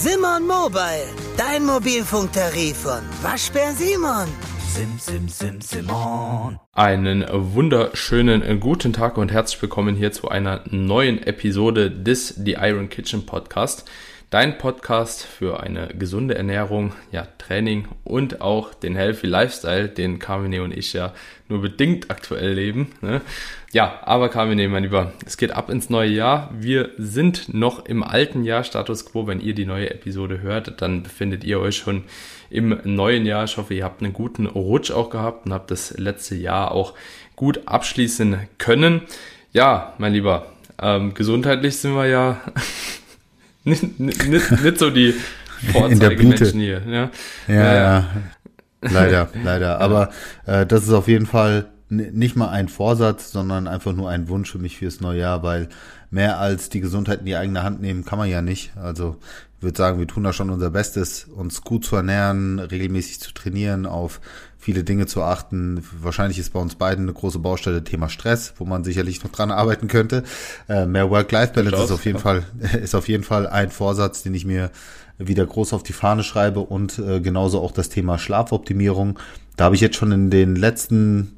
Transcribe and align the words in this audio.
Simon 0.00 0.46
Mobile, 0.46 1.08
dein 1.36 1.66
Mobilfunktarif 1.66 2.76
von 2.76 3.00
Waschbär 3.20 3.72
Simon. 3.72 4.28
Sim, 4.68 4.96
sim, 4.96 5.28
sim, 5.28 5.60
Simon. 5.60 6.60
Einen 6.72 7.26
wunderschönen 7.28 8.60
guten 8.60 8.92
Tag 8.92 9.18
und 9.18 9.32
herzlich 9.32 9.60
willkommen 9.60 9.96
hier 9.96 10.12
zu 10.12 10.28
einer 10.28 10.62
neuen 10.70 11.20
Episode 11.20 11.90
des 11.90 12.28
The 12.28 12.58
Iron 12.60 12.88
Kitchen 12.88 13.26
Podcast. 13.26 13.90
Dein 14.30 14.58
Podcast 14.58 15.24
für 15.24 15.60
eine 15.60 15.88
gesunde 15.98 16.34
Ernährung, 16.34 16.92
ja, 17.12 17.26
Training 17.38 17.88
und 18.04 18.42
auch 18.42 18.74
den 18.74 18.94
Healthy 18.94 19.26
Lifestyle, 19.26 19.88
den 19.88 20.18
Carmine 20.18 20.62
und 20.62 20.76
ich 20.76 20.92
ja 20.92 21.14
nur 21.48 21.62
bedingt 21.62 22.10
aktuell 22.10 22.52
leben. 22.52 22.92
Ne? 23.00 23.22
Ja, 23.72 24.00
aber 24.02 24.28
Carmine, 24.28 24.68
mein 24.68 24.82
Lieber, 24.82 25.14
es 25.24 25.38
geht 25.38 25.52
ab 25.52 25.70
ins 25.70 25.88
neue 25.88 26.10
Jahr. 26.10 26.50
Wir 26.52 26.90
sind 26.98 27.54
noch 27.54 27.86
im 27.86 28.02
alten 28.02 28.44
Jahr 28.44 28.64
Status 28.64 29.06
Quo. 29.06 29.26
Wenn 29.26 29.40
ihr 29.40 29.54
die 29.54 29.64
neue 29.64 29.90
Episode 29.90 30.42
hört, 30.42 30.82
dann 30.82 31.04
befindet 31.04 31.42
ihr 31.42 31.58
euch 31.58 31.76
schon 31.76 32.04
im 32.50 32.78
neuen 32.84 33.24
Jahr. 33.24 33.44
Ich 33.44 33.56
hoffe, 33.56 33.72
ihr 33.72 33.84
habt 33.84 34.02
einen 34.02 34.12
guten 34.12 34.44
Rutsch 34.44 34.90
auch 34.90 35.08
gehabt 35.08 35.46
und 35.46 35.54
habt 35.54 35.70
das 35.70 35.96
letzte 35.96 36.34
Jahr 36.34 36.72
auch 36.72 36.92
gut 37.34 37.62
abschließen 37.64 38.40
können. 38.58 39.00
Ja, 39.54 39.94
mein 39.96 40.12
Lieber, 40.12 40.52
ähm, 40.82 41.14
gesundheitlich 41.14 41.78
sind 41.78 41.94
wir 41.94 42.06
ja 42.06 42.42
nicht, 43.68 44.00
nicht, 44.00 44.62
nicht 44.62 44.78
so 44.78 44.90
die 44.90 45.14
Vorzeigemenschen 45.72 46.60
hier. 46.60 46.82
Ja, 46.86 47.10
ja, 47.46 47.74
ja. 47.74 48.06
leider, 48.80 49.28
leider. 49.44 49.80
Aber 49.80 50.10
äh, 50.46 50.66
das 50.66 50.84
ist 50.84 50.92
auf 50.92 51.08
jeden 51.08 51.26
Fall 51.26 51.68
nicht 51.90 52.36
mal 52.36 52.50
ein 52.50 52.68
Vorsatz, 52.68 53.32
sondern 53.32 53.66
einfach 53.66 53.94
nur 53.94 54.10
ein 54.10 54.28
Wunsch 54.28 54.52
für 54.52 54.58
mich 54.58 54.76
fürs 54.76 55.00
neue 55.00 55.20
Jahr, 55.20 55.42
weil 55.42 55.68
mehr 56.10 56.38
als 56.38 56.68
die 56.68 56.80
Gesundheit 56.80 57.20
in 57.20 57.26
die 57.26 57.36
eigene 57.36 57.62
Hand 57.62 57.80
nehmen 57.80 58.04
kann 58.04 58.18
man 58.18 58.28
ja 58.28 58.42
nicht. 58.42 58.72
Also 58.76 59.16
würde 59.60 59.76
sagen, 59.76 59.98
wir 59.98 60.06
tun 60.06 60.24
da 60.24 60.32
schon 60.32 60.50
unser 60.50 60.70
Bestes, 60.70 61.24
uns 61.24 61.62
gut 61.62 61.84
zu 61.84 61.96
ernähren, 61.96 62.58
regelmäßig 62.58 63.20
zu 63.20 63.32
trainieren, 63.32 63.86
auf 63.86 64.20
viele 64.58 64.84
Dinge 64.84 65.06
zu 65.06 65.22
achten. 65.22 65.82
Wahrscheinlich 66.00 66.38
ist 66.38 66.52
bei 66.52 66.60
uns 66.60 66.76
beiden 66.76 67.04
eine 67.04 67.12
große 67.12 67.38
Baustelle 67.38 67.82
Thema 67.84 68.08
Stress, 68.08 68.54
wo 68.58 68.64
man 68.64 68.84
sicherlich 68.84 69.22
noch 69.24 69.32
dran 69.32 69.50
arbeiten 69.50 69.88
könnte. 69.88 70.24
Äh, 70.68 70.86
mehr 70.86 71.10
Work-Life-Balance 71.10 71.84
ist 71.84 71.90
auf 71.90 72.04
jeden 72.04 72.18
Fall, 72.18 72.44
ist 72.82 72.94
auf 72.94 73.08
jeden 73.08 73.24
Fall 73.24 73.46
ein 73.46 73.70
Vorsatz, 73.70 74.22
den 74.22 74.34
ich 74.34 74.44
mir 74.44 74.70
wieder 75.18 75.44
groß 75.44 75.72
auf 75.72 75.82
die 75.82 75.92
Fahne 75.92 76.22
schreibe 76.22 76.60
und 76.60 76.98
äh, 76.98 77.20
genauso 77.20 77.60
auch 77.60 77.72
das 77.72 77.88
Thema 77.88 78.18
Schlafoptimierung. 78.18 79.18
Da 79.56 79.64
habe 79.64 79.74
ich 79.74 79.80
jetzt 79.80 79.96
schon 79.96 80.12
in 80.12 80.30
den 80.30 80.54
letzten 80.54 81.36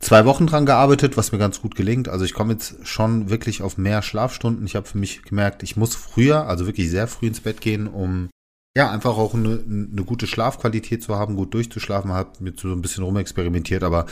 zwei 0.00 0.24
Wochen 0.24 0.46
dran 0.46 0.66
gearbeitet, 0.66 1.16
was 1.16 1.30
mir 1.30 1.38
ganz 1.38 1.60
gut 1.60 1.76
gelingt. 1.76 2.08
Also 2.08 2.24
ich 2.24 2.34
komme 2.34 2.54
jetzt 2.54 2.86
schon 2.86 3.30
wirklich 3.30 3.62
auf 3.62 3.78
mehr 3.78 4.02
Schlafstunden. 4.02 4.66
Ich 4.66 4.74
habe 4.74 4.86
für 4.86 4.98
mich 4.98 5.22
gemerkt, 5.22 5.62
ich 5.62 5.76
muss 5.76 5.94
früher, 5.94 6.46
also 6.46 6.66
wirklich 6.66 6.90
sehr 6.90 7.06
früh 7.06 7.26
ins 7.26 7.40
Bett 7.40 7.60
gehen, 7.60 7.86
um 7.86 8.30
ja 8.76 8.90
einfach 8.90 9.16
auch 9.16 9.34
eine, 9.34 9.62
eine 9.66 10.04
gute 10.04 10.26
Schlafqualität 10.26 11.02
zu 11.02 11.16
haben, 11.16 11.36
gut 11.36 11.54
durchzuschlafen. 11.54 12.12
Habe 12.12 12.30
mit 12.40 12.58
so 12.58 12.68
ein 12.68 12.82
bisschen 12.82 13.04
rumexperimentiert, 13.04 13.82
aber 13.82 14.06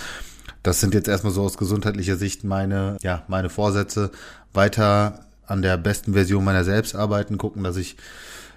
das 0.62 0.80
sind 0.80 0.94
jetzt 0.94 1.08
erstmal 1.08 1.32
so 1.32 1.42
aus 1.42 1.56
gesundheitlicher 1.56 2.16
Sicht 2.16 2.44
meine, 2.44 2.96
ja, 3.02 3.24
meine 3.28 3.48
Vorsätze. 3.48 4.10
Weiter 4.52 5.26
an 5.46 5.62
der 5.62 5.76
besten 5.78 6.12
Version 6.12 6.44
meiner 6.44 6.64
selbst 6.64 6.94
arbeiten, 6.94 7.38
gucken, 7.38 7.64
dass 7.64 7.76
ich 7.76 7.96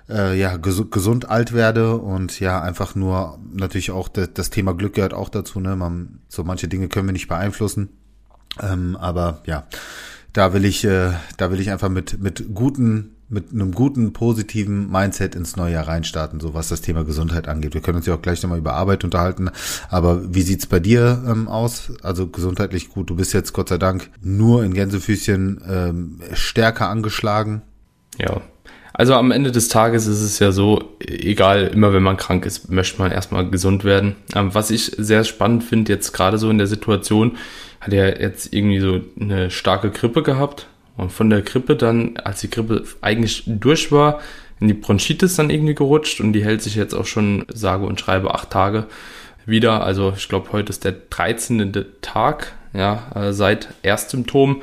äh, 0.09 0.37
ja 0.39 0.57
gesund, 0.57 0.91
gesund 0.91 1.29
alt 1.29 1.53
werde 1.53 1.97
und 1.97 2.39
ja 2.39 2.61
einfach 2.61 2.95
nur 2.95 3.39
natürlich 3.53 3.91
auch 3.91 4.07
das, 4.07 4.29
das 4.33 4.49
Thema 4.49 4.73
Glück 4.73 4.93
gehört 4.93 5.13
auch 5.13 5.29
dazu. 5.29 5.59
Ne, 5.59 5.75
man 5.75 6.19
so 6.27 6.43
manche 6.43 6.67
Dinge 6.67 6.87
können 6.87 7.07
wir 7.07 7.13
nicht 7.13 7.27
beeinflussen, 7.27 7.89
ähm, 8.61 8.95
aber 8.95 9.41
ja, 9.45 9.67
da 10.33 10.53
will 10.53 10.65
ich 10.65 10.83
äh, 10.85 11.11
da 11.37 11.51
will 11.51 11.59
ich 11.59 11.71
einfach 11.71 11.89
mit 11.89 12.21
mit 12.21 12.53
guten 12.53 13.15
mit 13.31 13.53
einem 13.53 13.71
guten, 13.71 14.11
positiven 14.11 14.91
Mindset 14.91 15.35
ins 15.35 15.55
neue 15.55 15.73
Jahr 15.73 15.87
reinstarten, 15.87 16.41
so 16.41 16.53
was 16.53 16.67
das 16.67 16.81
Thema 16.81 17.05
Gesundheit 17.05 17.47
angeht. 17.47 17.73
Wir 17.73 17.81
können 17.81 17.97
uns 17.97 18.05
ja 18.05 18.13
auch 18.13 18.21
gleich 18.21 18.43
nochmal 18.43 18.59
über 18.59 18.73
Arbeit 18.73 19.05
unterhalten. 19.05 19.49
Aber 19.89 20.35
wie 20.35 20.41
sieht's 20.41 20.65
bei 20.65 20.81
dir 20.81 21.23
ähm, 21.25 21.47
aus? 21.47 21.93
Also 22.03 22.27
gesundheitlich 22.27 22.89
gut. 22.89 23.09
Du 23.09 23.15
bist 23.15 23.33
jetzt 23.33 23.53
Gott 23.53 23.69
sei 23.69 23.77
Dank 23.77 24.09
nur 24.21 24.65
in 24.65 24.73
Gänsefüßchen 24.73 25.61
ähm, 25.65 26.19
stärker 26.33 26.89
angeschlagen. 26.89 27.61
Ja, 28.19 28.41
also 28.93 29.13
am 29.15 29.31
Ende 29.31 29.51
des 29.51 29.69
Tages 29.69 30.07
ist 30.07 30.21
es 30.21 30.39
ja 30.39 30.51
so, 30.51 30.95
egal, 30.99 31.67
immer 31.67 31.93
wenn 31.93 32.03
man 32.03 32.17
krank 32.17 32.45
ist, 32.45 32.69
möchte 32.69 33.01
man 33.01 33.11
erstmal 33.11 33.49
gesund 33.49 33.83
werden. 33.83 34.15
Ähm, 34.35 34.53
was 34.53 34.71
ich 34.71 34.91
sehr 34.97 35.23
spannend 35.23 35.63
finde, 35.63 35.91
jetzt 35.91 36.11
gerade 36.11 36.37
so 36.37 36.49
in 36.49 36.57
der 36.57 36.67
Situation, 36.67 37.37
hat 37.79 37.93
er 37.93 38.21
jetzt 38.21 38.53
irgendwie 38.53 38.79
so 38.79 39.01
eine 39.19 39.49
starke 39.49 39.89
Grippe 39.89 40.23
gehabt 40.23 40.67
und 40.97 41.11
von 41.11 41.29
der 41.29 41.41
Grippe 41.41 41.75
dann, 41.75 42.17
als 42.17 42.41
die 42.41 42.49
Grippe 42.49 42.83
eigentlich 43.01 43.43
durch 43.47 43.91
war, 43.91 44.19
in 44.59 44.67
die 44.67 44.73
Bronchitis 44.75 45.35
dann 45.35 45.49
irgendwie 45.49 45.73
gerutscht 45.73 46.21
und 46.21 46.33
die 46.33 46.43
hält 46.43 46.61
sich 46.61 46.75
jetzt 46.75 46.93
auch 46.93 47.07
schon, 47.07 47.45
sage 47.51 47.85
und 47.85 47.99
schreibe, 47.99 48.35
acht 48.35 48.51
Tage 48.51 48.85
wieder. 49.45 49.83
Also 49.83 50.13
ich 50.15 50.29
glaube, 50.29 50.51
heute 50.51 50.69
ist 50.69 50.83
der 50.83 50.93
13. 51.09 51.73
Tag, 52.01 52.53
ja, 52.73 53.11
äh, 53.15 53.33
seit 53.33 53.69
Erstsymptom. 53.81 54.61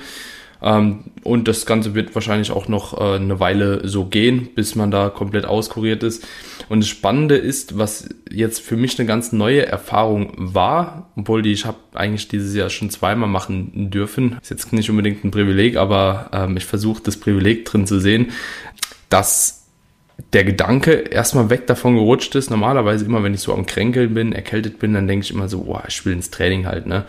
Ähm, 0.62 1.04
und 1.22 1.46
das 1.46 1.66
Ganze 1.66 1.94
wird 1.94 2.14
wahrscheinlich 2.14 2.50
auch 2.50 2.68
noch 2.68 2.98
äh, 2.98 3.16
eine 3.16 3.38
Weile 3.40 3.86
so 3.86 4.06
gehen, 4.06 4.48
bis 4.54 4.74
man 4.74 4.90
da 4.90 5.08
komplett 5.08 5.44
auskuriert 5.44 6.02
ist. 6.02 6.26
Und 6.68 6.80
das 6.80 6.88
Spannende 6.88 7.36
ist, 7.36 7.78
was 7.78 8.08
jetzt 8.30 8.60
für 8.60 8.76
mich 8.76 8.98
eine 8.98 9.06
ganz 9.06 9.32
neue 9.32 9.66
Erfahrung 9.66 10.32
war, 10.36 11.10
obwohl 11.16 11.42
die 11.42 11.52
ich 11.52 11.64
habe 11.64 11.78
eigentlich 11.94 12.28
dieses 12.28 12.54
Jahr 12.54 12.70
schon 12.70 12.90
zweimal 12.90 13.28
machen 13.28 13.90
dürfen. 13.90 14.36
Ist 14.42 14.50
jetzt 14.50 14.72
nicht 14.72 14.90
unbedingt 14.90 15.24
ein 15.24 15.30
Privileg, 15.30 15.76
aber 15.76 16.30
ähm, 16.32 16.56
ich 16.56 16.64
versuche 16.64 17.02
das 17.02 17.16
Privileg 17.16 17.64
drin 17.64 17.86
zu 17.86 18.00
sehen, 18.00 18.32
dass 19.08 19.58
der 20.32 20.44
Gedanke 20.44 20.92
erstmal 20.92 21.48
weg 21.48 21.66
davon 21.66 21.94
gerutscht 21.94 22.34
ist. 22.34 22.50
Normalerweise 22.50 23.04
immer, 23.04 23.22
wenn 23.22 23.34
ich 23.34 23.40
so 23.40 23.54
am 23.54 23.66
Kränkeln 23.66 24.14
bin, 24.14 24.32
erkältet 24.32 24.78
bin, 24.78 24.92
dann 24.92 25.06
denke 25.06 25.24
ich 25.24 25.30
immer 25.30 25.48
so, 25.48 25.62
boah, 25.62 25.84
ich 25.86 26.04
will 26.04 26.12
ins 26.12 26.30
Training 26.30 26.66
halt, 26.66 26.86
ne? 26.86 27.04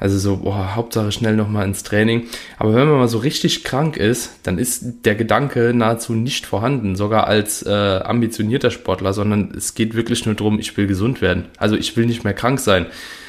Also 0.00 0.18
so, 0.18 0.38
boah, 0.38 0.74
Hauptsache 0.74 1.12
schnell 1.12 1.36
nochmal 1.36 1.66
ins 1.66 1.82
Training. 1.82 2.26
Aber 2.58 2.74
wenn 2.74 2.88
man 2.88 2.96
mal 2.96 3.08
so 3.08 3.18
richtig 3.18 3.64
krank 3.64 3.98
ist, 3.98 4.32
dann 4.44 4.58
ist 4.58 5.04
der 5.04 5.14
Gedanke 5.14 5.74
nahezu 5.74 6.14
nicht 6.14 6.46
vorhanden, 6.46 6.96
sogar 6.96 7.26
als 7.26 7.62
äh, 7.62 7.70
ambitionierter 7.70 8.70
Sportler, 8.70 9.12
sondern 9.12 9.52
es 9.54 9.74
geht 9.74 9.94
wirklich 9.94 10.24
nur 10.24 10.34
darum, 10.34 10.58
ich 10.58 10.74
will 10.78 10.86
gesund 10.86 11.20
werden. 11.20 11.44
Also 11.58 11.76
ich 11.76 11.98
will 11.98 12.06
nicht 12.06 12.24
mehr 12.24 12.32
krank 12.32 12.60
sein. 12.60 12.86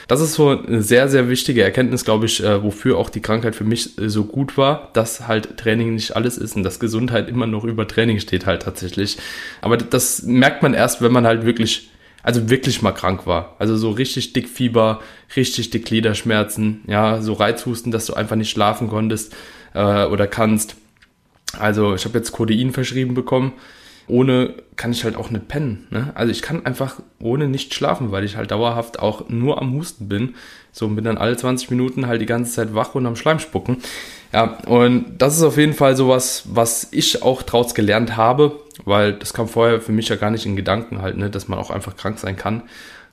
Das 0.07 0.21
ist 0.21 0.33
so 0.33 0.49
eine 0.49 0.81
sehr, 0.81 1.09
sehr 1.09 1.29
wichtige 1.29 1.61
Erkenntnis, 1.61 2.05
glaube 2.05 2.25
ich, 2.25 2.43
äh, 2.43 2.63
wofür 2.63 2.97
auch 2.97 3.09
die 3.09 3.21
Krankheit 3.21 3.55
für 3.55 3.63
mich 3.65 3.97
äh, 3.97 4.09
so 4.09 4.23
gut 4.23 4.57
war, 4.57 4.89
dass 4.93 5.27
halt 5.27 5.57
Training 5.57 5.93
nicht 5.93 6.15
alles 6.15 6.37
ist 6.37 6.55
und 6.55 6.63
dass 6.63 6.79
Gesundheit 6.79 7.27
immer 7.27 7.47
noch 7.47 7.65
über 7.65 7.87
Training 7.87 8.19
steht 8.19 8.45
halt 8.45 8.61
tatsächlich. 8.61 9.17
Aber 9.61 9.75
das 9.75 10.23
merkt 10.23 10.63
man 10.63 10.73
erst, 10.73 11.01
wenn 11.01 11.11
man 11.11 11.27
halt 11.27 11.45
wirklich 11.45 11.90
also 12.23 12.49
wirklich 12.49 12.81
mal 12.81 12.91
krank 12.91 13.25
war. 13.25 13.55
Also 13.59 13.77
so 13.77 13.91
richtig 13.91 14.33
dick 14.33 14.49
Fieber, 14.49 15.01
richtig 15.35 15.69
dick 15.69 15.85
Gliederschmerzen, 15.85 16.81
ja, 16.87 17.21
so 17.21 17.33
Reizhusten, 17.33 17.91
dass 17.91 18.05
du 18.05 18.13
einfach 18.13 18.35
nicht 18.35 18.49
schlafen 18.49 18.89
konntest 18.89 19.35
äh, 19.73 20.05
oder 20.05 20.27
kannst. 20.27 20.75
Also 21.57 21.95
ich 21.95 22.05
habe 22.05 22.17
jetzt 22.17 22.31
Codein 22.31 22.71
verschrieben 22.71 23.13
bekommen. 23.13 23.53
Ohne 24.07 24.55
kann 24.75 24.91
ich 24.91 25.03
halt 25.03 25.15
auch 25.15 25.29
nicht 25.29 25.47
pennen. 25.47 25.87
Ne? 25.89 26.11
Also 26.15 26.31
ich 26.31 26.41
kann 26.41 26.65
einfach 26.65 26.99
ohne 27.19 27.47
nicht 27.47 27.73
schlafen, 27.73 28.11
weil 28.11 28.25
ich 28.25 28.35
halt 28.35 28.51
dauerhaft 28.51 28.99
auch 28.99 29.29
nur 29.29 29.61
am 29.61 29.73
Husten 29.73 30.09
bin. 30.09 30.35
So 30.73 30.87
bin 30.89 31.05
dann 31.05 31.17
alle 31.17 31.37
20 31.37 31.69
Minuten 31.69 32.07
halt 32.07 32.19
die 32.19 32.25
ganze 32.25 32.51
Zeit 32.51 32.75
wach 32.75 32.95
und 32.95 33.05
am 33.05 33.15
Schleim 33.15 33.39
spucken. 33.39 33.77
Ja, 34.33 34.57
und 34.65 35.17
das 35.17 35.37
ist 35.37 35.43
auf 35.43 35.57
jeden 35.57 35.73
Fall 35.73 35.95
sowas, 35.95 36.43
was 36.47 36.87
ich 36.91 37.21
auch 37.21 37.41
draus 37.41 37.73
gelernt 37.73 38.17
habe, 38.17 38.59
weil 38.85 39.13
das 39.13 39.33
kam 39.33 39.47
vorher 39.47 39.81
für 39.81 39.91
mich 39.91 40.09
ja 40.09 40.15
gar 40.15 40.31
nicht 40.31 40.45
in 40.45 40.55
Gedanken 40.55 41.01
halt, 41.01 41.17
ne, 41.17 41.29
dass 41.29 41.47
man 41.47 41.59
auch 41.59 41.69
einfach 41.69 41.95
krank 41.95 42.19
sein 42.19 42.35
kann, 42.35 42.63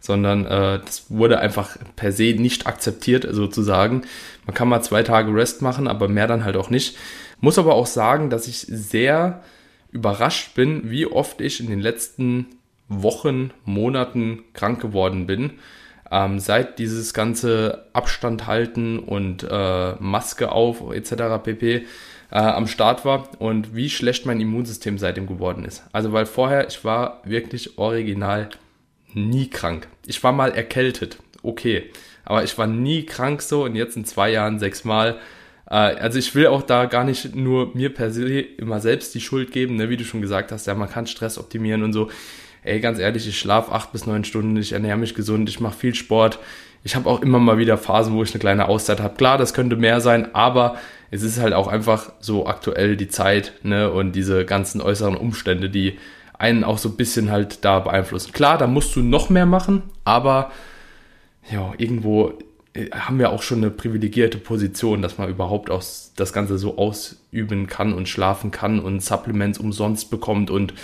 sondern 0.00 0.46
äh, 0.46 0.80
das 0.84 1.06
wurde 1.08 1.40
einfach 1.40 1.76
per 1.96 2.12
se 2.12 2.34
nicht 2.34 2.66
akzeptiert 2.66 3.26
sozusagen. 3.30 4.02
Man 4.46 4.54
kann 4.54 4.68
mal 4.68 4.82
zwei 4.82 5.02
Tage 5.02 5.34
Rest 5.34 5.62
machen, 5.62 5.88
aber 5.88 6.08
mehr 6.08 6.26
dann 6.26 6.44
halt 6.44 6.56
auch 6.56 6.70
nicht. 6.70 6.96
Muss 7.40 7.58
aber 7.58 7.74
auch 7.74 7.86
sagen, 7.86 8.30
dass 8.30 8.48
ich 8.48 8.60
sehr 8.60 9.42
überrascht 9.90 10.54
bin, 10.54 10.90
wie 10.90 11.06
oft 11.06 11.40
ich 11.40 11.60
in 11.60 11.68
den 11.68 11.80
letzten 11.80 12.46
Wochen, 12.88 13.50
Monaten 13.64 14.44
krank 14.54 14.81
geworden 14.81 15.26
bin 15.26 15.52
ähm, 16.10 16.38
seit 16.38 16.78
dieses 16.78 17.14
ganze 17.14 17.87
Abstand 17.93 18.46
halten 18.46 18.98
und 18.98 19.46
äh, 19.48 19.93
Maske 19.98 20.52
auf 20.52 20.82
etc. 20.93 21.43
pp. 21.43 21.87
Äh, 22.30 22.38
am 22.38 22.66
Start 22.66 23.04
war 23.04 23.28
und 23.40 23.75
wie 23.75 23.88
schlecht 23.88 24.26
mein 24.26 24.40
Immunsystem 24.40 24.98
seitdem 24.98 25.26
geworden 25.26 25.64
ist. 25.64 25.84
Also 25.92 26.12
weil 26.12 26.26
vorher, 26.26 26.69
ich 26.69 26.84
war 26.84 27.22
wirklich 27.25 27.78
original 27.78 28.50
nie 29.14 29.48
krank. 29.48 29.88
Ich 30.06 30.22
war 30.22 30.32
mal 30.32 30.50
erkältet, 30.50 31.19
okay, 31.42 31.90
aber 32.25 32.44
ich 32.44 32.58
war 32.58 32.66
nie 32.66 33.06
krank 33.06 33.40
so 33.40 33.64
und 33.64 33.75
jetzt 33.75 33.96
in 33.96 34.04
zwei 34.04 34.30
Jahren 34.30 34.58
sechsmal. 34.58 35.16
Äh, 35.70 35.75
also 35.75 36.19
ich 36.19 36.34
will 36.34 36.48
auch 36.48 36.62
da 36.62 36.84
gar 36.84 37.04
nicht 37.04 37.34
nur 37.34 37.75
mir 37.75 37.94
per 37.94 38.10
se 38.10 38.40
immer 38.40 38.81
selbst 38.81 39.14
die 39.14 39.20
Schuld 39.20 39.50
geben, 39.50 39.76
ne? 39.76 39.88
wie 39.88 39.96
du 39.96 40.04
schon 40.04 40.20
gesagt 40.20 40.52
hast, 40.52 40.66
ja, 40.66 40.74
man 40.74 40.90
kann 40.90 41.06
Stress 41.06 41.38
optimieren 41.38 41.82
und 41.82 41.92
so 41.92 42.10
ey, 42.69 42.81
ganz 42.81 42.98
ehrlich, 42.98 43.26
ich 43.26 43.38
schlafe 43.38 43.72
acht 43.72 43.92
bis 43.92 44.06
neun 44.06 44.24
Stunden, 44.24 44.56
ich 44.56 44.72
ernähre 44.72 44.98
mich 44.98 45.14
gesund, 45.14 45.48
ich 45.48 45.60
mache 45.60 45.78
viel 45.78 45.94
Sport. 45.94 46.38
Ich 46.84 46.94
habe 46.94 47.08
auch 47.08 47.22
immer 47.22 47.38
mal 47.38 47.58
wieder 47.58 47.76
Phasen, 47.76 48.14
wo 48.14 48.22
ich 48.22 48.31
eine 48.32 48.40
kleine 48.40 48.69
Auszeit 48.69 49.00
habe. 49.00 49.16
Klar, 49.16 49.36
das 49.36 49.52
könnte 49.52 49.76
mehr 49.76 50.00
sein, 50.00 50.34
aber 50.34 50.76
es 51.10 51.22
ist 51.22 51.40
halt 51.40 51.55
auch 51.55 51.69
einfach 51.69 52.12
so 52.20 52.46
aktuell 52.46 52.96
die 52.96 53.08
Zeit 53.08 53.55
ne, 53.62 53.90
und 53.90 54.12
diese 54.12 54.44
ganzen 54.44 54.81
äußeren 54.81 55.16
Umstände, 55.16 55.70
die 55.70 55.99
einen 56.38 56.64
auch 56.64 56.78
so 56.78 56.90
ein 56.90 56.96
bisschen 56.96 57.31
halt 57.31 57.64
da 57.64 57.81
beeinflussen. 57.81 58.32
Klar, 58.32 58.58
da 58.58 58.66
musst 58.66 58.94
du 58.94 59.02
noch 59.02 59.31
mehr 59.31 59.46
machen, 59.46 59.82
aber 60.05 60.52
ja, 61.50 61.72
irgendwo 61.78 62.34
äh, 62.75 62.90
haben 62.90 63.19
wir 63.19 63.31
auch 63.31 63.43
schon 63.43 63.58
eine 63.58 63.70
privilegierte 63.70 64.38
Position, 64.38 65.02
dass 65.02 65.19
man 65.19 65.28
überhaupt 65.28 65.70
aus, 65.70 66.12
das 66.16 66.32
Ganze 66.32 66.58
so 66.58 66.78
ausüben 66.78 67.66
kann 67.66 67.93
und 67.93 68.08
schlafen 68.08 68.50
kann 68.50 68.78
und 68.78 69.02
Supplements 69.02 69.58
umsonst 69.58 70.10
bekommt 70.10 70.50
und 70.50 70.75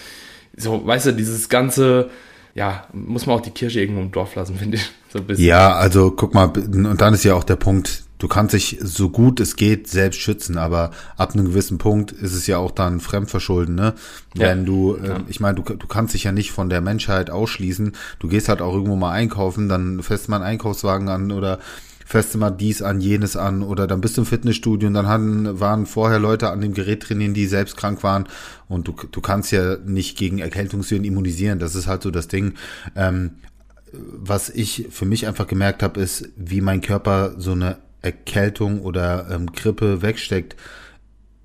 so, 0.57 0.87
weißt 0.87 1.07
du, 1.07 1.13
dieses 1.13 1.49
ganze, 1.49 2.11
ja, 2.55 2.87
muss 2.93 3.27
man 3.27 3.37
auch 3.37 3.43
die 3.43 3.51
Kirche 3.51 3.81
irgendwo 3.81 4.03
im 4.03 4.13
Dorf 4.13 4.35
lassen, 4.35 4.57
finde 4.59 4.77
ich. 4.79 4.91
So 5.13 5.19
ein 5.21 5.27
bisschen. 5.27 5.45
Ja, 5.45 5.75
also 5.75 6.11
guck 6.11 6.35
mal, 6.35 6.47
und 6.47 7.01
dann 7.01 7.15
ist 7.15 7.25
ja 7.25 7.35
auch 7.35 7.45
der 7.45 7.57
Punkt, 7.57 8.04
du 8.19 8.29
kannst 8.29 8.55
dich 8.55 8.79
so 8.81 9.11
gut 9.11 9.41
es 9.41 9.57
geht 9.57 9.89
selbst 9.89 10.21
schützen, 10.21 10.59
aber 10.59 10.91
ab 11.17 11.35
einem 11.35 11.47
gewissen 11.47 11.79
Punkt 11.79 12.13
ist 12.13 12.35
es 12.35 12.47
ja 12.47 12.59
auch 12.59 12.71
dann 12.71 13.01
Fremdverschulden, 13.01 13.75
ne? 13.75 13.95
Ja. 14.35 14.49
Wenn 14.49 14.65
du, 14.65 14.97
äh, 14.97 15.21
ich 15.29 15.41
meine, 15.41 15.57
du, 15.57 15.63
du 15.63 15.87
kannst 15.87 16.15
dich 16.15 16.25
ja 16.25 16.33
nicht 16.33 16.53
von 16.53 16.69
der 16.69 16.81
Menschheit 16.81 17.31
ausschließen. 17.31 17.93
Du 18.19 18.29
gehst 18.29 18.49
halt 18.49 18.63
auch 18.63 18.75
irgendwo 18.75 18.97
mal 18.97 19.13
einkaufen, 19.13 19.69
dann 19.69 20.03
fährst 20.03 20.27
du 20.27 20.31
mal 20.31 20.37
einen 20.37 20.47
Einkaufswagen 20.47 21.09
an 21.09 21.33
oder 21.33 21.59
fährst 22.07 22.35
du 22.35 22.39
mal 22.39 22.51
dies 22.51 22.83
an, 22.83 23.01
jenes 23.01 23.37
an 23.37 23.63
oder 23.63 23.87
dann 23.87 24.01
bist 24.01 24.17
du 24.17 24.23
im 24.23 24.27
Fitnessstudio 24.27 24.89
und 24.89 24.95
dann 24.95 25.09
hatten, 25.09 25.59
waren 25.59 25.87
vorher 25.87 26.19
Leute 26.19 26.51
an 26.51 26.61
dem 26.61 26.75
Gerät 26.75 27.03
trainieren, 27.03 27.35
die 27.35 27.47
selbst 27.47 27.77
krank 27.77 28.03
waren 28.03 28.27
und 28.69 28.87
du, 28.89 28.95
du 29.11 29.21
kannst 29.21 29.53
ja 29.53 29.77
nicht 29.79 30.19
gegen 30.19 30.39
Erkältungsviren 30.39 31.05
immunisieren. 31.05 31.59
Das 31.59 31.75
ist 31.75 31.87
halt 31.87 32.03
so 32.03 32.11
das 32.11 32.29
Ding. 32.29 32.55
Ähm, 32.95 33.33
was 33.93 34.51
ich 34.51 34.89
für 34.91 35.07
mich 35.07 35.27
einfach 35.27 35.47
gemerkt 35.47 35.83
habe, 35.83 36.01
ist, 36.01 36.29
wie 36.37 36.61
mein 36.61 36.81
Körper 36.81 37.35
so 37.39 37.53
eine 37.53 37.79
Erkältung 38.05 38.81
oder 38.83 39.29
ähm, 39.31 39.53
Grippe 39.53 40.03
wegsteckt, 40.03 40.57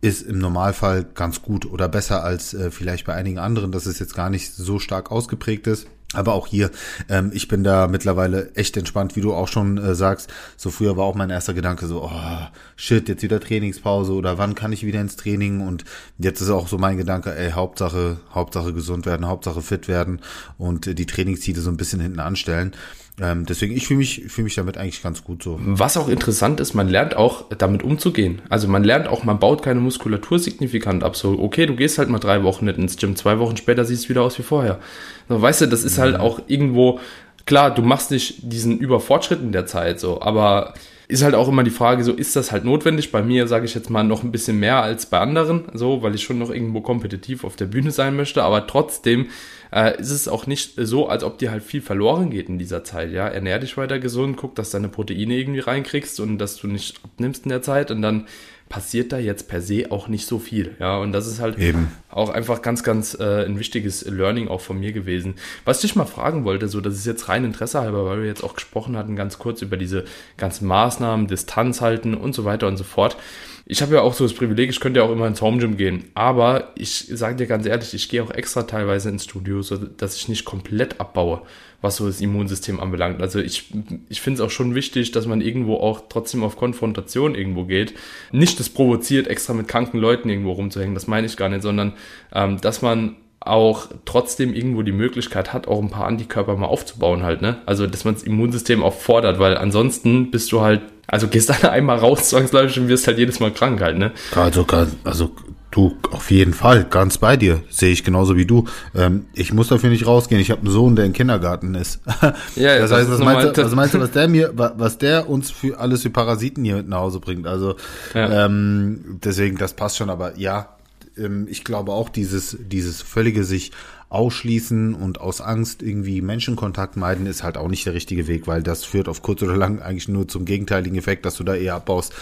ist 0.02 0.22
im 0.22 0.40
Normalfall 0.40 1.06
ganz 1.14 1.42
gut 1.42 1.66
oder 1.66 1.90
besser 1.90 2.24
als 2.24 2.54
äh, 2.54 2.72
vielleicht 2.72 3.06
bei 3.06 3.14
einigen 3.14 3.40
anderen, 3.40 3.72
dass 3.72 3.86
es 3.86 4.00
jetzt 4.00 4.16
gar 4.16 4.30
nicht 4.30 4.54
so 4.54 4.80
stark 4.80 5.12
ausgeprägt 5.12 5.68
ist. 5.68 5.88
Aber 6.14 6.34
auch 6.34 6.48
hier, 6.48 6.72
ähm, 7.08 7.30
ich 7.36 7.48
bin 7.48 7.64
da 7.64 7.88
mittlerweile 7.88 8.52
echt 8.56 8.76
entspannt, 8.78 9.16
wie 9.16 9.22
du 9.22 9.32
auch 9.32 9.48
schon 9.48 9.78
äh, 9.78 9.94
sagst. 9.94 10.34
So 10.58 10.72
früher 10.72 10.98
war 10.98 11.06
auch 11.06 11.14
mein 11.14 11.30
erster 11.30 11.54
Gedanke 11.54 11.86
so, 11.86 12.04
oh, 12.04 12.48
shit, 12.76 13.08
jetzt 13.08 13.22
wieder 13.22 13.40
Trainingspause 13.40 14.14
oder 14.14 14.40
wann 14.40 14.56
kann 14.56 14.72
ich 14.72 14.84
wieder 14.84 15.02
ins 15.02 15.18
Training? 15.18 15.62
Und 15.62 15.86
jetzt 16.18 16.42
ist 16.42 16.50
auch 16.50 16.68
so 16.68 16.80
mein 16.80 16.98
Gedanke, 16.98 17.36
ey, 17.36 17.52
Hauptsache, 17.52 18.18
Hauptsache 18.34 18.74
gesund 18.74 19.06
werden, 19.06 19.28
Hauptsache 19.28 19.62
fit 19.62 19.88
werden 19.88 20.20
und 20.58 20.88
äh, 20.88 20.96
die 20.96 21.06
Trainingsziele 21.06 21.62
so 21.62 21.70
ein 21.70 21.78
bisschen 21.78 22.00
hinten 22.00 22.22
anstellen. 22.22 22.74
Ähm, 23.22 23.46
deswegen, 23.46 23.76
ich 23.76 23.88
fühle 23.88 24.00
mich, 24.00 24.24
fühle 24.28 24.46
mich 24.46 24.56
damit 24.56 24.78
eigentlich 24.78 25.04
ganz 25.04 25.24
gut 25.24 25.44
so. 25.44 25.60
Was 25.62 25.98
auch 25.98 26.08
interessant 26.08 26.60
ist, 26.60 26.74
man 26.74 26.88
lernt 26.88 27.16
auch 27.16 27.46
damit 27.58 27.84
umzugehen. 27.84 28.42
Also 28.50 28.68
man 28.68 28.84
lernt 28.84 29.08
auch, 29.08 29.24
man 29.24 29.40
baut 29.40 29.62
keine 29.62 29.80
Muskulatur 29.80 30.40
signifikant 30.40 31.04
ab. 31.04 31.16
So, 31.16 31.40
okay, 31.40 31.66
du 31.66 31.76
gehst 31.76 31.98
halt 31.98 32.10
mal 32.10 32.20
drei 32.20 32.44
Wochen 32.44 32.66
nicht 32.66 32.78
ins 32.78 32.98
Gym, 32.98 33.16
zwei 33.16 33.40
Wochen 33.40 33.58
später 33.58 33.86
siehst 33.86 34.06
du 34.06 34.10
wieder 34.10 34.24
aus 34.24 34.38
wie 34.40 34.44
vorher. 34.44 34.80
So, 35.28 35.42
weißt 35.42 35.62
du, 35.62 35.68
das 35.68 35.84
ist 35.84 35.98
halt 35.98 36.20
auch 36.20 36.40
irgendwo, 36.48 37.00
klar, 37.46 37.74
du 37.74 37.82
machst 37.82 38.12
nicht 38.12 38.36
diesen 38.42 38.78
Überfortschritt 38.78 39.42
in 39.42 39.52
der 39.52 39.66
Zeit 39.66 40.00
so, 40.00 40.22
aber 40.22 40.74
ist 41.10 41.24
halt 41.24 41.34
auch 41.34 41.48
immer 41.48 41.64
die 41.64 41.72
Frage, 41.72 42.04
so 42.04 42.14
ist 42.14 42.36
das 42.36 42.52
halt 42.52 42.66
notwendig? 42.66 43.12
Bei 43.12 43.24
mir 43.24 43.48
sage 43.48 43.66
ich 43.66 43.74
jetzt 43.74 43.90
mal 43.90 44.04
noch 44.04 44.24
ein 44.24 44.32
bisschen 44.32 44.60
mehr 44.60 44.84
als 44.84 45.08
bei 45.08 45.18
anderen, 45.18 45.64
so, 45.74 46.04
weil 46.04 46.14
ich 46.14 46.22
schon 46.22 46.38
noch 46.38 46.52
irgendwo 46.52 46.82
kompetitiv 46.82 47.44
auf 47.44 47.56
der 47.56 47.66
Bühne 47.66 47.90
sein 47.90 48.16
möchte, 48.16 48.44
aber 48.44 48.68
trotzdem 48.68 49.26
äh, 49.72 50.00
ist 50.00 50.12
es 50.12 50.28
auch 50.28 50.46
nicht 50.46 50.74
so, 50.78 51.08
als 51.08 51.24
ob 51.24 51.40
dir 51.40 51.50
halt 51.50 51.64
viel 51.64 51.82
verloren 51.82 52.30
geht 52.30 52.48
in 52.48 52.60
dieser 52.60 52.84
Zeit, 52.84 53.12
ja. 53.12 53.28
Ernähr 53.28 53.58
dich 53.58 53.76
weiter 53.76 53.98
gesund, 53.98 54.38
guck, 54.38 54.54
dass 54.54 54.70
deine 54.70 54.88
Proteine 54.88 55.36
irgendwie 55.36 55.62
reinkriegst 55.62 56.20
und 56.20 56.38
dass 56.38 56.58
du 56.58 56.68
nicht 56.68 57.04
abnimmst 57.04 57.44
in 57.44 57.50
der 57.50 57.64
Zeit 57.64 57.90
und 57.90 58.04
dann 58.04 58.28
passiert 58.70 59.12
da 59.12 59.18
jetzt 59.18 59.48
per 59.48 59.62
se 59.62 59.88
auch 59.90 60.08
nicht 60.08 60.28
so 60.28 60.38
viel. 60.38 60.76
Ja, 60.80 60.98
und 60.98 61.12
das 61.12 61.26
ist 61.26 61.42
halt 61.42 61.58
Eben. 61.58 61.92
auch 62.10 62.30
einfach 62.30 62.62
ganz, 62.62 62.84
ganz 62.84 63.18
äh, 63.20 63.44
ein 63.46 63.58
wichtiges 63.58 64.06
Learning 64.06 64.48
auch 64.48 64.62
von 64.62 64.80
mir 64.80 64.94
gewesen. 64.94 65.34
Was 65.66 65.78
ich 65.78 65.90
dich 65.90 65.96
mal 65.96 66.06
fragen 66.06 66.46
wollte, 66.46 66.68
so, 66.68 66.80
das 66.80 66.94
ist 66.94 67.08
jetzt 67.08 67.28
rein 67.30 67.44
Interesse 67.44 67.82
halber, 67.82 68.06
weil 68.06 68.22
wir 68.22 68.28
jetzt 68.28 68.44
auch 68.44 68.54
gesprochen 68.54 68.96
hatten, 68.96 69.16
ganz 69.16 69.40
kurz 69.40 69.64
über 69.64 69.76
diese 69.76 70.06
ganzen 70.38 70.68
Maßnahmen, 70.68 71.28
Distanz 71.28 71.82
halten 71.82 72.14
und 72.14 72.34
so 72.34 72.46
weiter 72.46 72.68
und 72.68 72.78
so 72.78 72.84
fort. 72.84 73.18
Ich 73.66 73.82
habe 73.82 73.96
ja 73.96 74.02
auch 74.02 74.14
so 74.14 74.24
das 74.24 74.34
Privileg, 74.34 74.70
ich 74.70 74.80
könnte 74.80 75.00
ja 75.00 75.06
auch 75.06 75.12
immer 75.12 75.28
ins 75.28 75.42
Home 75.42 75.58
Gym 75.58 75.76
gehen. 75.76 76.06
Aber 76.14 76.72
ich 76.76 77.08
sage 77.10 77.36
dir 77.36 77.48
ganz 77.48 77.66
ehrlich, 77.66 77.94
ich 77.96 78.08
gehe 78.08 78.24
auch 78.24 78.32
extra 78.32 78.64
teilweise 78.64 79.10
ins 79.10 79.24
Studio, 79.24 79.64
so 79.64 79.78
dass 79.78 80.16
ich 80.16 80.28
nicht 80.30 80.46
komplett 80.46 81.00
abbaue 81.00 81.42
was 81.82 81.96
so 81.96 82.08
das 82.08 82.22
Immunsystem 82.22 82.80
anbelangt. 82.80 83.22
Also 83.22 83.40
ich, 83.40 83.72
ich 84.10 84.22
finde 84.22 84.42
es 84.42 84.48
auch 84.48 84.52
schon 84.52 84.76
wichtig, 84.76 85.12
dass 85.12 85.28
man 85.28 85.42
irgendwo 85.42 85.76
auch 85.76 86.04
trotzdem 86.10 86.44
auf 86.44 86.58
Konfrontation 86.58 87.36
irgendwo 87.36 87.66
geht. 87.66 87.94
Nicht 88.32 88.60
das 88.60 88.70
provoziert, 88.70 89.28
extra 89.28 89.54
mit 89.54 89.68
kranken 89.68 89.98
Leuten 89.98 90.30
irgendwo 90.30 90.52
rumzuhängen, 90.52 90.96
das 90.96 91.08
meine 91.08 91.28
ich 91.28 91.38
gar 91.38 91.50
nicht, 91.50 91.62
sondern 91.62 91.94
ähm, 92.34 92.60
dass 92.62 92.82
man 92.82 93.16
auch 93.42 93.88
trotzdem 94.06 94.54
irgendwo 94.54 94.82
die 94.82 94.92
Möglichkeit 94.92 95.54
hat, 95.54 95.68
auch 95.68 95.82
ein 95.82 95.90
paar 95.90 96.08
Antikörper 96.08 96.56
mal 96.58 96.68
aufzubauen 96.68 97.24
halt, 97.24 97.42
ne? 97.42 97.62
Also, 97.66 97.88
dass 97.88 98.04
man 98.04 98.14
das 98.14 98.24
Immunsystem 98.24 98.84
auch 98.84 98.94
fordert, 98.94 99.40
weil 99.40 99.58
ansonsten 99.58 100.30
bist 100.30 100.52
du 100.52 100.62
halt, 100.62 100.82
also 101.08 101.28
gehst 101.28 101.50
dann 101.64 101.72
einmal 101.72 101.98
raus 101.98 102.30
zwangsläufig 102.30 102.80
und 102.80 102.90
wirst 102.90 103.08
halt 103.08 103.18
jedes 103.18 103.40
Mal 103.40 103.52
krank 103.52 103.82
halt, 103.82 103.98
ne? 103.98 104.12
Also, 104.36 104.66
also 105.06 105.32
Du, 105.72 105.96
auf 106.12 106.32
jeden 106.32 106.54
Fall, 106.56 106.84
ganz 106.84 107.20
bei 107.20 107.38
dir. 107.38 107.62
Sehe 107.70 107.92
ich 107.92 108.04
genauso 108.04 108.36
wie 108.36 108.46
du. 108.46 108.66
Ähm, 108.96 109.28
ich 109.34 109.54
muss 109.54 109.68
dafür 109.68 109.90
nicht 109.90 110.08
rausgehen. 110.08 110.42
Ich 110.42 110.50
habe 110.50 110.62
einen 110.62 110.72
Sohn, 110.72 110.96
der 110.96 111.06
im 111.06 111.14
Kindergarten 111.14 111.76
ist. 111.76 112.02
Ja, 112.56 112.78
das, 112.80 112.90
das 112.90 113.00
heißt, 113.00 113.12
was 113.12 113.20
meinst, 113.20 113.58
du, 113.58 113.64
was 113.64 113.76
meinst 113.76 113.94
du, 113.94 114.00
was 114.00 114.12
der 114.12 114.28
mir, 114.28 114.52
was 114.56 114.98
der 114.98 115.30
uns 115.30 115.52
für 115.52 115.80
alles 115.80 116.02
für 116.02 116.10
Parasiten 116.10 116.64
hier 116.64 116.78
mit 116.78 116.88
nach 116.88 117.00
Hause 117.00 117.20
bringt? 117.20 117.48
Also 117.48 117.76
ja. 118.14 118.46
ähm, 118.46 119.20
deswegen, 119.24 119.58
das 119.58 119.74
passt 119.74 119.98
schon. 119.98 120.10
Aber 120.10 120.38
ja, 120.38 120.70
ähm, 121.18 121.48
ich 121.50 121.64
glaube 121.64 121.92
auch 121.92 122.10
dieses, 122.10 122.58
dieses 122.60 123.02
völlige 123.02 123.44
sich 123.44 123.72
ausschließen 124.10 124.96
und 124.96 125.22
aus 125.22 125.40
Angst 125.40 125.84
irgendwie 125.84 126.22
Menschenkontakt 126.22 126.98
meiden 126.98 127.28
ist 127.28 127.44
halt 127.44 127.58
auch 127.58 127.68
nicht 127.68 127.86
der 127.86 127.94
richtige 127.94 128.28
Weg, 128.28 128.48
weil 128.48 128.64
das 128.64 128.84
führt 128.84 129.08
auf 129.08 129.22
kurz 129.22 129.44
oder 129.44 129.56
lang 129.56 129.82
eigentlich 129.82 130.08
nur 130.08 130.28
zum 130.28 130.46
gegenteiligen 130.46 130.98
Effekt, 130.98 131.26
dass 131.26 131.36
du 131.36 131.44
da 131.44 131.54
eher 131.54 131.76
abbaust. 131.76 132.14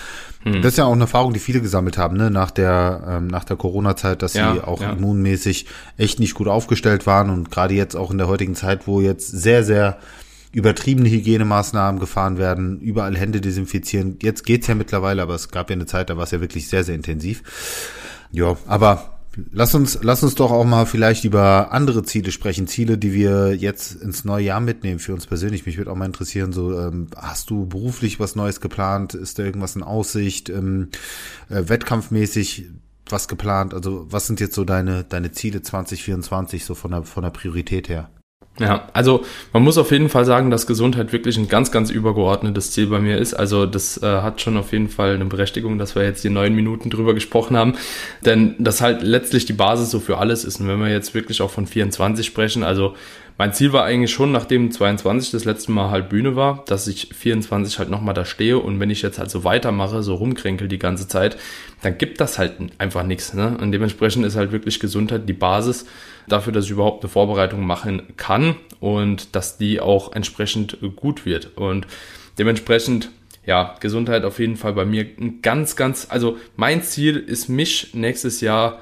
Hm. 0.43 0.61
Das 0.61 0.73
ist 0.73 0.77
ja 0.77 0.85
auch 0.85 0.91
eine 0.91 1.03
Erfahrung, 1.03 1.31
die 1.31 1.39
viele 1.39 1.61
gesammelt 1.61 1.97
haben, 1.97 2.17
ne, 2.17 2.29
nach 2.29 2.51
der, 2.51 3.03
ähm, 3.07 3.27
nach 3.27 3.45
der 3.45 3.55
Corona-Zeit, 3.55 4.21
dass 4.21 4.33
ja, 4.33 4.53
sie 4.53 4.61
auch 4.61 4.81
ja. 4.81 4.91
immunmäßig 4.91 5.67
echt 5.95 6.19
nicht 6.19 6.33
gut 6.33 6.49
aufgestellt 6.49 7.07
waren 7.07 7.29
und 7.29 7.51
gerade 7.51 7.73
jetzt 7.73 7.95
auch 7.95 8.11
in 8.11 8.17
der 8.17 8.27
heutigen 8.27 8.55
Zeit, 8.55 8.85
wo 8.85 8.99
jetzt 8.99 9.29
sehr, 9.29 9.63
sehr 9.63 9.97
übertriebene 10.51 11.09
Hygienemaßnahmen 11.09 12.01
gefahren 12.01 12.37
werden, 12.37 12.81
überall 12.81 13.15
Hände 13.15 13.39
desinfizieren. 13.39 14.17
Jetzt 14.21 14.45
geht's 14.45 14.67
ja 14.67 14.75
mittlerweile, 14.75 15.21
aber 15.21 15.35
es 15.35 15.49
gab 15.49 15.69
ja 15.69 15.75
eine 15.75 15.85
Zeit, 15.85 16.09
da 16.09 16.17
war 16.17 16.23
es 16.23 16.31
ja 16.31 16.41
wirklich 16.41 16.67
sehr, 16.67 16.83
sehr 16.83 16.95
intensiv. 16.95 17.43
Ja, 18.31 18.57
aber 18.65 19.16
Lass 19.51 19.75
uns, 19.75 19.99
lass 20.01 20.23
uns 20.23 20.33
doch 20.35 20.51
auch 20.51 20.65
mal 20.65 20.85
vielleicht 20.85 21.23
über 21.23 21.71
andere 21.71 22.03
Ziele 22.03 22.31
sprechen. 22.31 22.67
Ziele, 22.67 22.97
die 22.97 23.13
wir 23.13 23.55
jetzt 23.55 23.95
ins 23.95 24.25
neue 24.25 24.45
Jahr 24.45 24.59
mitnehmen 24.59 24.99
für 24.99 25.13
uns 25.13 25.27
persönlich. 25.27 25.65
Mich 25.65 25.77
würde 25.77 25.91
auch 25.91 25.95
mal 25.95 26.05
interessieren, 26.05 26.53
so, 26.53 26.77
ähm, 26.79 27.07
hast 27.15 27.49
du 27.49 27.67
beruflich 27.67 28.19
was 28.19 28.35
Neues 28.35 28.61
geplant? 28.61 29.13
Ist 29.13 29.37
da 29.37 29.43
irgendwas 29.43 29.75
in 29.75 29.83
Aussicht? 29.83 30.49
Ähm, 30.49 30.89
äh, 31.49 31.63
wettkampfmäßig 31.67 32.65
was 33.09 33.27
geplant? 33.27 33.73
Also, 33.73 34.11
was 34.11 34.25
sind 34.25 34.39
jetzt 34.39 34.55
so 34.55 34.65
deine, 34.65 35.03
deine 35.03 35.31
Ziele 35.31 35.61
2024 35.61 36.65
so 36.65 36.73
von 36.73 36.91
der, 36.91 37.03
von 37.03 37.23
der 37.23 37.31
Priorität 37.31 37.89
her? 37.89 38.09
Ja, 38.59 38.87
also 38.93 39.23
man 39.53 39.63
muss 39.63 39.77
auf 39.77 39.91
jeden 39.91 40.09
Fall 40.09 40.25
sagen, 40.25 40.49
dass 40.49 40.65
Gesundheit 40.65 41.13
wirklich 41.13 41.37
ein 41.37 41.47
ganz, 41.47 41.71
ganz 41.71 41.91
übergeordnetes 41.91 42.71
Ziel 42.71 42.87
bei 42.87 42.99
mir 42.99 43.17
ist. 43.17 43.35
Also 43.35 43.67
das 43.67 44.01
äh, 44.01 44.05
hat 44.05 44.41
schon 44.41 44.57
auf 44.57 44.71
jeden 44.71 44.89
Fall 44.89 45.13
eine 45.13 45.25
Berechtigung, 45.25 45.77
dass 45.77 45.93
wir 45.95 46.03
jetzt 46.03 46.23
die 46.23 46.29
neun 46.29 46.53
Minuten 46.53 46.89
drüber 46.89 47.13
gesprochen 47.13 47.55
haben. 47.55 47.75
Denn 48.25 48.55
das 48.57 48.81
halt 48.81 49.03
letztlich 49.03 49.45
die 49.45 49.53
Basis 49.53 49.91
so 49.91 49.99
für 49.99 50.17
alles 50.17 50.43
ist. 50.43 50.59
Und 50.59 50.67
wenn 50.67 50.79
wir 50.79 50.89
jetzt 50.89 51.13
wirklich 51.13 51.41
auch 51.41 51.51
von 51.51 51.67
24 51.67 52.25
sprechen, 52.25 52.63
also 52.63 52.95
mein 53.37 53.53
Ziel 53.53 53.71
war 53.71 53.83
eigentlich 53.83 54.11
schon, 54.11 54.31
nachdem 54.31 54.71
22 54.71 55.29
das 55.29 55.45
letzte 55.45 55.71
Mal 55.71 55.91
halt 55.91 56.09
Bühne 56.09 56.35
war, 56.35 56.63
dass 56.65 56.87
ich 56.87 57.09
24 57.13 57.77
halt 57.77 57.89
nochmal 57.89 58.15
da 58.15 58.25
stehe 58.25 58.57
und 58.57 58.79
wenn 58.79 58.89
ich 58.89 59.03
jetzt 59.03 59.19
halt 59.19 59.29
so 59.29 59.43
weitermache, 59.43 60.01
so 60.01 60.15
rumkränkel 60.15 60.67
die 60.67 60.79
ganze 60.79 61.07
Zeit, 61.07 61.37
dann 61.83 61.99
gibt 61.99 62.19
das 62.19 62.39
halt 62.39 62.53
einfach 62.79 63.03
nichts. 63.03 63.35
Ne? 63.35 63.55
Und 63.61 63.71
dementsprechend 63.71 64.25
ist 64.25 64.35
halt 64.35 64.51
wirklich 64.51 64.79
Gesundheit 64.79 65.29
die 65.29 65.33
Basis 65.33 65.85
dafür, 66.27 66.51
dass 66.51 66.65
ich 66.65 66.71
überhaupt 66.71 67.03
eine 67.03 67.09
Vorbereitung 67.09 67.63
machen 67.63 68.01
kann 68.17 68.55
und 68.79 69.35
dass 69.35 69.57
die 69.57 69.79
auch 69.81 70.13
entsprechend 70.13 70.79
gut 70.95 71.25
wird. 71.25 71.55
Und 71.57 71.85
dementsprechend 72.39 73.11
ja, 73.45 73.75
Gesundheit 73.79 74.25
auf 74.25 74.39
jeden 74.39 74.57
Fall 74.57 74.73
bei 74.73 74.83
mir 74.83 75.05
ein 75.19 75.41
ganz, 75.43 75.75
ganz, 75.75 76.07
also 76.09 76.37
mein 76.55 76.81
Ziel 76.81 77.17
ist, 77.17 77.49
mich 77.49 77.93
nächstes 77.93 78.41
Jahr 78.41 78.81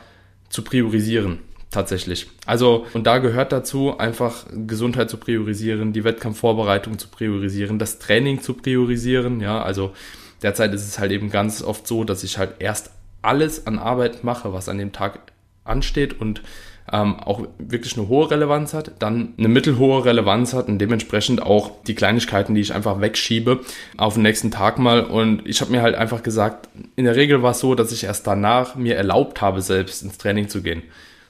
zu 0.49 0.63
priorisieren 0.63 1.39
tatsächlich. 1.75 2.27
Also, 2.45 2.87
und 2.93 3.05
da 3.05 3.19
gehört 3.19 3.51
dazu, 3.51 3.97
einfach 3.97 4.45
Gesundheit 4.65 5.09
zu 5.09 5.17
priorisieren, 5.17 5.93
die 5.93 6.03
Wettkampfvorbereitung 6.03 6.97
zu 6.97 7.09
priorisieren, 7.09 7.77
das 7.77 7.99
Training 7.99 8.41
zu 8.41 8.53
priorisieren. 8.53 9.41
Ja, 9.41 9.61
also 9.61 9.91
derzeit 10.41 10.73
ist 10.73 10.87
es 10.87 10.97
halt 10.97 11.11
eben 11.11 11.29
ganz 11.29 11.61
oft 11.61 11.85
so, 11.85 12.03
dass 12.03 12.23
ich 12.23 12.37
halt 12.37 12.55
erst 12.59 12.91
alles 13.21 13.67
an 13.67 13.77
Arbeit 13.77 14.23
mache, 14.23 14.53
was 14.53 14.69
an 14.69 14.77
dem 14.77 14.93
Tag 14.93 15.19
ansteht 15.65 16.19
und 16.19 16.41
ähm, 16.91 17.19
auch 17.19 17.41
wirklich 17.57 17.97
eine 17.97 18.07
hohe 18.07 18.29
Relevanz 18.29 18.73
hat, 18.73 18.91
dann 18.99 19.33
eine 19.37 19.47
mittelhohe 19.47 20.05
Relevanz 20.05 20.53
hat 20.53 20.67
und 20.67 20.77
dementsprechend 20.79 21.41
auch 21.41 21.71
die 21.83 21.95
Kleinigkeiten, 21.95 22.53
die 22.53 22.61
ich 22.61 22.73
einfach 22.73 23.01
wegschiebe, 23.01 23.61
auf 23.97 24.13
den 24.13 24.23
nächsten 24.23 24.51
Tag 24.51 24.77
mal. 24.77 25.01
Und 25.03 25.41
ich 25.45 25.61
habe 25.61 25.71
mir 25.71 25.81
halt 25.81 25.95
einfach 25.95 26.23
gesagt, 26.23 26.69
in 26.95 27.05
der 27.05 27.15
Regel 27.15 27.41
war 27.41 27.51
es 27.51 27.59
so, 27.59 27.75
dass 27.75 27.91
ich 27.91 28.03
erst 28.03 28.27
danach 28.27 28.75
mir 28.75 28.95
erlaubt 28.95 29.41
habe, 29.41 29.61
selbst 29.61 30.03
ins 30.03 30.17
Training 30.19 30.47
zu 30.47 30.61
gehen. 30.61 30.83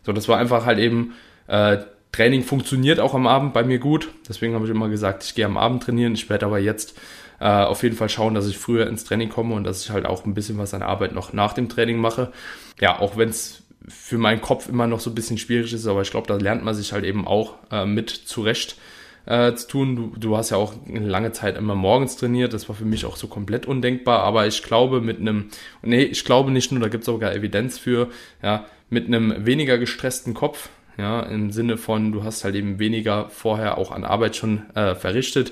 So, 0.06 0.14
das 0.14 0.28
war 0.28 0.38
einfach 0.38 0.66
halt 0.66 0.80
eben 0.80 1.14
Äh, 1.48 1.78
Training 2.12 2.44
funktioniert 2.44 3.00
auch 3.00 3.14
am 3.14 3.28
Abend 3.28 3.54
bei 3.54 3.64
mir 3.64 3.78
gut. 3.78 4.10
Deswegen 4.28 4.54
habe 4.54 4.66
ich 4.66 4.72
immer 4.72 4.88
gesagt, 4.88 5.24
ich 5.26 5.36
gehe 5.36 5.46
am 5.46 5.58
Abend 5.58 5.84
trainieren. 5.84 6.14
Ich 6.14 6.30
werde 6.30 6.46
aber 6.46 6.60
jetzt 6.60 6.98
äh, 7.40 7.46
auf 7.46 7.84
jeden 7.84 7.98
Fall 7.98 8.08
schauen, 8.08 8.34
dass 8.34 8.48
ich 8.48 8.58
früher 8.58 8.88
ins 8.88 9.04
Training 9.04 9.30
komme 9.30 9.54
und 9.54 9.66
dass 9.66 9.84
ich 9.84 9.92
halt 9.92 10.06
auch 10.06 10.26
ein 10.26 10.34
bisschen 10.34 10.58
was 10.58 10.74
an 10.74 10.82
Arbeit 10.82 11.14
noch 11.14 11.34
nach 11.34 11.54
dem 11.54 11.68
Training 11.68 11.98
mache. 11.98 12.32
Ja, 12.80 13.00
auch 13.00 13.18
wenn 13.18 13.30
es 13.30 13.64
für 13.88 14.18
meinen 14.18 14.42
Kopf 14.42 14.70
immer 14.70 14.88
noch 14.88 15.02
so 15.02 15.12
ein 15.12 15.16
bisschen 15.16 15.38
schwierig 15.38 15.74
ist, 15.74 15.86
aber 15.88 16.02
ich 16.02 16.10
glaube, 16.10 16.28
da 16.28 16.38
lernt 16.38 16.64
man 16.64 16.74
sich 16.74 16.94
halt 16.94 17.04
eben 17.04 17.28
auch 17.28 17.56
äh, 17.70 17.86
mit 17.86 18.10
zurecht 18.10 18.78
äh, 19.26 19.54
zu 19.54 19.68
tun. 19.68 19.96
Du, 19.96 20.14
du 20.18 20.38
hast 20.38 20.52
ja 20.52 20.58
auch 20.58 20.74
eine 20.88 21.08
lange 21.08 21.34
Zeit 21.34 21.58
immer 21.58 21.76
morgens 21.76 22.16
trainiert, 22.16 22.54
das 22.54 22.70
war 22.70 22.76
für 22.76 22.86
mich 22.86 23.06
auch 23.06 23.18
so 23.18 23.28
komplett 23.28 23.66
undenkbar, 23.66 24.24
aber 24.24 24.48
ich 24.48 24.64
glaube 24.64 25.02
mit 25.02 25.20
einem, 25.20 25.50
nee, 25.84 26.04
ich 26.04 26.24
glaube 26.24 26.52
nicht 26.52 26.72
nur, 26.72 26.82
da 26.82 26.88
gibt 26.88 27.02
es 27.02 27.06
sogar 27.08 27.34
Evidenz 27.36 27.78
für, 27.78 28.10
ja, 28.42 28.66
mit 28.90 29.08
einem 29.08 29.46
weniger 29.46 29.78
gestressten 29.78 30.34
Kopf, 30.34 30.70
ja, 30.98 31.22
im 31.22 31.52
Sinne 31.52 31.78
von, 31.78 32.12
du 32.12 32.24
hast 32.24 32.44
halt 32.44 32.56
eben 32.56 32.80
weniger 32.80 33.30
vorher 33.30 33.78
auch 33.78 33.92
an 33.92 34.04
Arbeit 34.04 34.36
schon 34.36 34.70
äh, 34.76 34.96
verrichtet, 34.96 35.52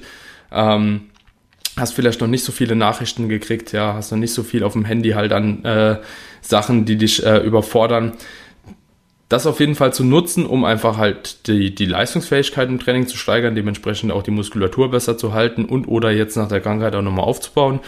ähm, 0.51 1.09
hast 1.75 1.93
vielleicht 1.93 2.21
noch 2.21 2.27
nicht 2.27 2.43
so 2.43 2.51
viele 2.51 2.75
Nachrichten 2.75 3.29
gekriegt, 3.29 3.71
ja, 3.71 3.93
hast 3.93 4.11
noch 4.11 4.19
nicht 4.19 4.33
so 4.33 4.43
viel 4.43 4.63
auf 4.63 4.73
dem 4.73 4.85
Handy 4.85 5.11
halt 5.11 5.33
an 5.33 5.65
äh, 5.65 5.99
Sachen, 6.41 6.85
die 6.85 6.97
dich 6.97 7.25
äh, 7.25 7.39
überfordern. 7.39 8.13
Das 9.29 9.47
auf 9.47 9.59
jeden 9.59 9.73
Fall 9.73 9.91
zu 9.93 10.03
nutzen, 10.03 10.45
um 10.45 10.63
einfach 10.63 10.97
halt 10.97 11.47
die, 11.47 11.73
die 11.73 11.85
Leistungsfähigkeit 11.85 12.69
im 12.69 12.79
Training 12.79 13.07
zu 13.07 13.17
steigern, 13.17 13.55
dementsprechend 13.55 14.11
auch 14.11 14.21
die 14.21 14.31
Muskulatur 14.31 14.91
besser 14.91 15.17
zu 15.17 15.33
halten 15.33 15.65
und 15.65 15.87
oder 15.87 16.11
jetzt 16.11 16.35
nach 16.35 16.47
der 16.47 16.61
Krankheit 16.61 16.95
auch 16.95 17.01
nochmal 17.01 17.25
aufzubauen. 17.25 17.79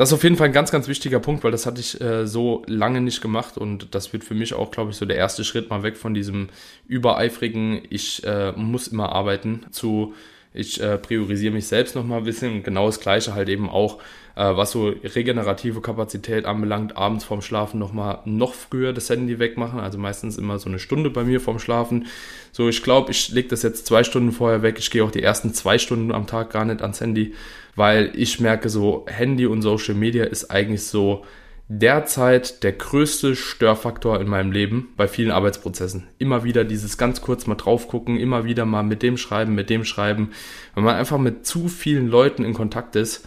Das 0.00 0.08
ist 0.08 0.14
auf 0.14 0.22
jeden 0.22 0.36
Fall 0.36 0.46
ein 0.46 0.54
ganz, 0.54 0.70
ganz 0.70 0.88
wichtiger 0.88 1.20
Punkt, 1.20 1.44
weil 1.44 1.50
das 1.50 1.66
hatte 1.66 1.78
ich 1.78 2.00
äh, 2.00 2.26
so 2.26 2.62
lange 2.66 3.02
nicht 3.02 3.20
gemacht 3.20 3.58
und 3.58 3.94
das 3.94 4.14
wird 4.14 4.24
für 4.24 4.32
mich 4.32 4.54
auch, 4.54 4.70
glaube 4.70 4.92
ich, 4.92 4.96
so 4.96 5.04
der 5.04 5.18
erste 5.18 5.44
Schritt 5.44 5.68
mal 5.68 5.82
weg 5.82 5.98
von 5.98 6.14
diesem 6.14 6.48
übereifrigen, 6.88 7.82
ich 7.90 8.24
äh, 8.24 8.52
muss 8.52 8.88
immer 8.88 9.12
arbeiten, 9.12 9.66
zu 9.72 10.14
ich 10.54 10.80
äh, 10.80 10.96
priorisiere 10.96 11.52
mich 11.52 11.66
selbst 11.66 11.96
nochmal 11.96 12.20
ein 12.20 12.24
bisschen. 12.24 12.54
Und 12.54 12.64
genau 12.64 12.86
das 12.86 13.00
gleiche 13.00 13.34
halt 13.34 13.50
eben 13.50 13.68
auch, 13.68 13.98
was 14.42 14.70
so 14.70 14.88
regenerative 14.88 15.80
Kapazität 15.80 16.46
anbelangt, 16.46 16.96
abends 16.96 17.24
vorm 17.24 17.42
Schlafen 17.42 17.78
nochmal 17.78 18.20
noch 18.24 18.54
früher 18.54 18.92
das 18.92 19.10
Handy 19.10 19.38
wegmachen, 19.38 19.80
also 19.80 19.98
meistens 19.98 20.38
immer 20.38 20.58
so 20.58 20.68
eine 20.68 20.78
Stunde 20.78 21.10
bei 21.10 21.24
mir 21.24 21.40
vorm 21.40 21.58
Schlafen. 21.58 22.06
So, 22.52 22.68
ich 22.68 22.82
glaube, 22.82 23.10
ich 23.10 23.28
lege 23.30 23.48
das 23.48 23.62
jetzt 23.62 23.86
zwei 23.86 24.02
Stunden 24.02 24.32
vorher 24.32 24.62
weg, 24.62 24.76
ich 24.78 24.90
gehe 24.90 25.04
auch 25.04 25.10
die 25.10 25.22
ersten 25.22 25.52
zwei 25.52 25.78
Stunden 25.78 26.12
am 26.12 26.26
Tag 26.26 26.50
gar 26.50 26.64
nicht 26.64 26.80
ans 26.80 27.00
Handy, 27.00 27.34
weil 27.76 28.12
ich 28.14 28.40
merke 28.40 28.68
so, 28.68 29.04
Handy 29.08 29.46
und 29.46 29.62
Social 29.62 29.94
Media 29.94 30.24
ist 30.24 30.50
eigentlich 30.50 30.84
so 30.84 31.24
derzeit 31.68 32.64
der 32.64 32.72
größte 32.72 33.36
Störfaktor 33.36 34.20
in 34.20 34.28
meinem 34.28 34.50
Leben 34.50 34.88
bei 34.96 35.06
vielen 35.06 35.30
Arbeitsprozessen. 35.30 36.08
Immer 36.18 36.42
wieder 36.42 36.64
dieses 36.64 36.98
ganz 36.98 37.20
kurz 37.20 37.46
mal 37.46 37.54
drauf 37.54 37.86
gucken, 37.86 38.18
immer 38.18 38.44
wieder 38.44 38.64
mal 38.64 38.82
mit 38.82 39.02
dem 39.02 39.16
schreiben, 39.16 39.54
mit 39.54 39.70
dem 39.70 39.84
schreiben, 39.84 40.30
wenn 40.74 40.82
man 40.82 40.96
einfach 40.96 41.18
mit 41.18 41.46
zu 41.46 41.68
vielen 41.68 42.08
Leuten 42.08 42.44
in 42.44 42.54
Kontakt 42.54 42.96
ist. 42.96 43.24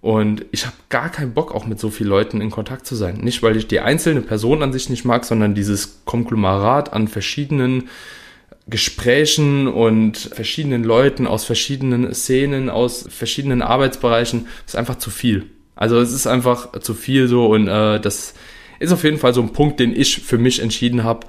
Und 0.00 0.46
ich 0.52 0.64
habe 0.64 0.76
gar 0.90 1.08
keinen 1.10 1.34
Bock, 1.34 1.52
auch 1.52 1.66
mit 1.66 1.80
so 1.80 1.90
vielen 1.90 2.10
Leuten 2.10 2.40
in 2.40 2.50
Kontakt 2.50 2.86
zu 2.86 2.94
sein. 2.94 3.16
Nicht, 3.16 3.42
weil 3.42 3.56
ich 3.56 3.66
die 3.66 3.80
einzelne 3.80 4.20
Person 4.20 4.62
an 4.62 4.72
sich 4.72 4.88
nicht 4.90 5.04
mag, 5.04 5.24
sondern 5.24 5.54
dieses 5.54 6.04
Konglomerat 6.04 6.92
an 6.92 7.08
verschiedenen 7.08 7.88
Gesprächen 8.68 9.66
und 9.66 10.16
verschiedenen 10.18 10.84
Leuten 10.84 11.26
aus 11.26 11.44
verschiedenen 11.44 12.14
Szenen, 12.14 12.68
aus 12.70 13.06
verschiedenen 13.08 13.62
Arbeitsbereichen 13.62 14.46
ist 14.66 14.76
einfach 14.76 14.98
zu 14.98 15.10
viel. 15.10 15.46
Also 15.74 15.98
es 15.98 16.12
ist 16.12 16.26
einfach 16.26 16.78
zu 16.80 16.94
viel 16.94 17.28
so 17.28 17.46
und 17.46 17.66
äh, 17.66 17.98
das 17.98 18.34
ist 18.78 18.92
auf 18.92 19.04
jeden 19.04 19.18
Fall 19.18 19.32
so 19.32 19.40
ein 19.40 19.52
Punkt, 19.52 19.80
den 19.80 19.98
ich 19.98 20.20
für 20.20 20.38
mich 20.38 20.60
entschieden 20.60 21.02
habe. 21.02 21.26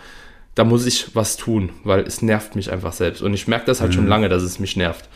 Da 0.56 0.64
muss 0.66 0.86
ich 0.86 1.16
was 1.16 1.38
tun, 1.38 1.72
weil 1.84 2.02
es 2.02 2.22
nervt 2.22 2.56
mich 2.56 2.72
einfach 2.72 2.92
selbst. 2.94 3.22
Und 3.22 3.34
ich 3.34 3.48
merke 3.48 3.66
das 3.66 3.80
halt 3.80 3.92
mhm. 3.92 3.96
schon 3.96 4.08
lange, 4.08 4.28
dass 4.28 4.44
es 4.44 4.60
mich 4.60 4.76
nervt. 4.76 5.08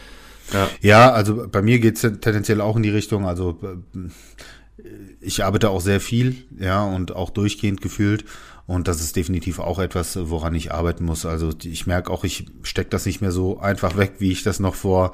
Ja, 0.51 0.69
ja 0.81 1.11
also 1.11 1.47
bei 1.47 1.61
mir 1.61 1.79
geht 1.79 1.95
es 1.95 2.01
tendenziell 2.01 2.61
auch 2.61 2.75
in 2.75 2.83
die 2.83 2.89
Richtung, 2.89 3.25
also 3.25 3.59
äh, 3.63 4.83
ich 5.23 5.43
arbeite 5.43 5.69
auch 5.69 5.81
sehr 5.81 5.99
viel, 5.99 6.35
ja, 6.59 6.83
und 6.83 7.15
auch 7.15 7.29
durchgehend 7.29 7.81
gefühlt. 7.81 8.25
Und 8.65 8.87
das 8.87 9.01
ist 9.01 9.17
definitiv 9.17 9.59
auch 9.59 9.77
etwas, 9.77 10.17
woran 10.29 10.55
ich 10.55 10.71
arbeiten 10.71 11.03
muss. 11.03 11.25
Also 11.25 11.49
ich 11.63 11.85
merke 11.85 12.09
auch, 12.09 12.23
ich 12.23 12.45
stecke 12.61 12.89
das 12.89 13.05
nicht 13.05 13.19
mehr 13.19 13.31
so 13.31 13.59
einfach 13.59 13.97
weg, 13.97 14.13
wie 14.19 14.31
ich 14.31 14.43
das 14.43 14.61
noch 14.61 14.75
vor, 14.75 15.11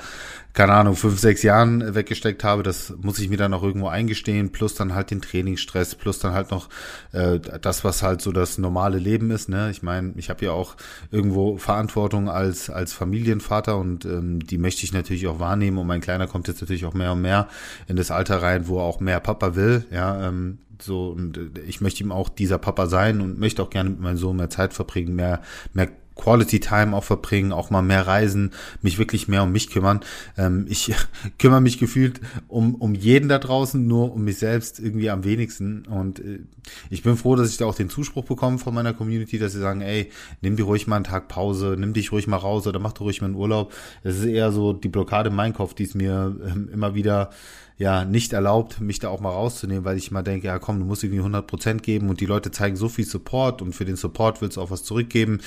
keine 0.54 0.74
Ahnung, 0.74 0.96
fünf, 0.96 1.20
sechs 1.20 1.42
Jahren 1.42 1.96
weggesteckt 1.96 2.44
habe. 2.44 2.62
Das 2.62 2.94
muss 3.02 3.18
ich 3.18 3.28
mir 3.30 3.38
dann 3.38 3.54
auch 3.56 3.64
irgendwo 3.64 3.88
eingestehen. 3.88 4.52
Plus 4.52 4.76
dann 4.76 4.94
halt 4.94 5.10
den 5.10 5.22
Trainingsstress, 5.22 5.96
plus 5.96 6.20
dann 6.20 6.34
halt 6.34 6.52
noch 6.52 6.70
äh, 7.12 7.40
das, 7.40 7.84
was 7.84 8.04
halt 8.04 8.22
so 8.22 8.32
das 8.32 8.60
normale 8.60 9.00
Leben 9.00 9.32
ist. 9.32 9.50
Ne? 9.50 9.72
Ich 9.72 9.82
meine, 9.82 10.14
ich 10.18 10.30
habe 10.30 10.46
ja 10.46 10.52
auch 10.52 10.76
irgendwo 11.10 11.58
Verantwortung 11.58 12.30
als, 12.30 12.70
als 12.70 12.94
Familienvater 12.94 13.78
und 13.78 14.06
ähm, 14.06 14.46
die 14.46 14.60
möchte 14.60 14.84
ich 14.84 14.94
natürlich 14.94 15.26
auch 15.28 15.40
wahrnehmen. 15.40 15.80
Und 15.80 15.88
mein 15.88 16.02
Kleiner 16.02 16.28
kommt 16.28 16.48
jetzt 16.48 16.62
natürlich 16.62 16.86
auch 16.86 16.94
mehr 16.94 17.14
und 17.14 17.22
mehr 17.22 17.48
in 17.88 17.96
das 17.96 18.12
Alter 18.12 18.44
rein, 18.44 18.68
wo 18.68 18.78
er 18.78 18.84
auch 18.84 19.00
mehr 19.00 19.20
Papa 19.20 19.56
will. 19.56 19.86
Ja, 19.90 19.99
ähm, 20.00 20.60
so, 20.82 21.10
und 21.10 21.38
äh, 21.38 21.62
ich 21.68 21.82
möchte 21.82 22.04
ihm 22.04 22.12
auch 22.12 22.30
dieser 22.30 22.58
Papa 22.58 22.88
sein 22.88 23.22
und 23.22 23.40
möchte 23.40 23.62
auch 23.64 23.70
gerne 23.70 23.90
mit 23.90 24.00
meinem 24.00 24.18
Sohn 24.18 24.38
mehr 24.38 24.50
Zeit 24.50 24.74
verbringen, 24.74 25.16
mehr, 25.16 25.42
mehr 25.74 25.90
Quality 26.20 26.60
Time 26.60 26.96
auch 26.96 27.06
verbringen, 27.06 27.54
auch 27.54 27.70
mal 27.70 27.82
mehr 27.82 28.06
reisen, 28.06 28.52
mich 28.82 29.00
wirklich 29.00 29.30
mehr 29.30 29.44
um 29.44 29.54
mich 29.54 29.70
kümmern. 29.70 30.02
Ähm, 30.38 30.66
ich 30.70 30.94
kümmere 31.40 31.62
mich 31.62 31.80
gefühlt 31.80 32.20
um, 32.50 32.76
um 32.76 32.94
jeden 32.94 33.30
da 33.30 33.40
draußen, 33.40 33.88
nur 33.88 34.14
um 34.14 34.26
mich 34.26 34.38
selbst 34.38 34.80
irgendwie 34.80 35.10
am 35.10 35.24
wenigsten. 35.24 35.86
Und 35.86 36.20
äh, 36.20 36.40
ich 36.90 37.04
bin 37.04 37.16
froh, 37.16 37.36
dass 37.36 37.50
ich 37.50 37.58
da 37.58 37.66
auch 37.66 37.76
den 37.76 37.90
Zuspruch 37.90 38.26
bekomme 38.26 38.58
von 38.58 38.74
meiner 38.74 38.94
Community, 38.94 39.40
dass 39.40 39.54
sie 39.54 39.60
sagen, 39.60 39.82
ey, 39.82 40.12
nimm 40.42 40.58
dir 40.58 40.64
ruhig 40.64 40.88
mal 40.88 40.98
einen 40.98 41.06
Tag 41.06 41.30
Pause, 41.30 41.78
nimm 41.80 41.94
dich 41.94 42.12
ruhig 42.12 42.28
mal 42.28 42.38
raus 42.38 42.68
oder 42.68 42.80
mach 42.80 42.94
du 42.94 43.04
ruhig 43.04 43.22
mal 43.22 43.28
einen 43.28 43.36
Urlaub. 43.36 43.74
Es 44.04 44.18
ist 44.18 44.26
eher 44.26 44.52
so 44.52 44.74
die 44.74 44.90
Blockade 44.90 45.30
in 45.30 45.36
meinem 45.36 45.54
Kopf, 45.54 45.74
die 45.74 45.84
es 45.84 45.96
mir 45.96 46.36
ähm, 46.46 46.70
immer 46.72 46.96
wieder 46.96 47.30
ja 47.80 48.04
nicht 48.04 48.34
erlaubt, 48.34 48.82
mich 48.82 49.00
da 49.00 49.08
auch 49.08 49.22
mal 49.22 49.32
rauszunehmen, 49.32 49.86
weil 49.86 49.98
ich 49.98 50.12
mal 50.12 50.22
denke, 50.22 50.48
ja 50.48 50.60
komm, 50.60 50.80
du 50.80 50.86
musst 50.86 51.02
irgendwie 51.02 51.22
100 51.22 51.48
Prozent 51.48 51.82
geben 51.82 52.10
und 52.10 52.20
die 52.20 52.26
Leute 52.26 52.52
zeigen 52.52 52.76
so 52.76 52.90
viel 52.90 53.06
Support 53.06 53.62
und 53.62 53.74
für 53.74 53.86
den 53.86 53.96
Support 53.96 54.42
willst 54.42 54.58
du 54.58 54.62
auch 54.62 54.70
was 54.70 54.84
zurückgeben. 54.84 55.40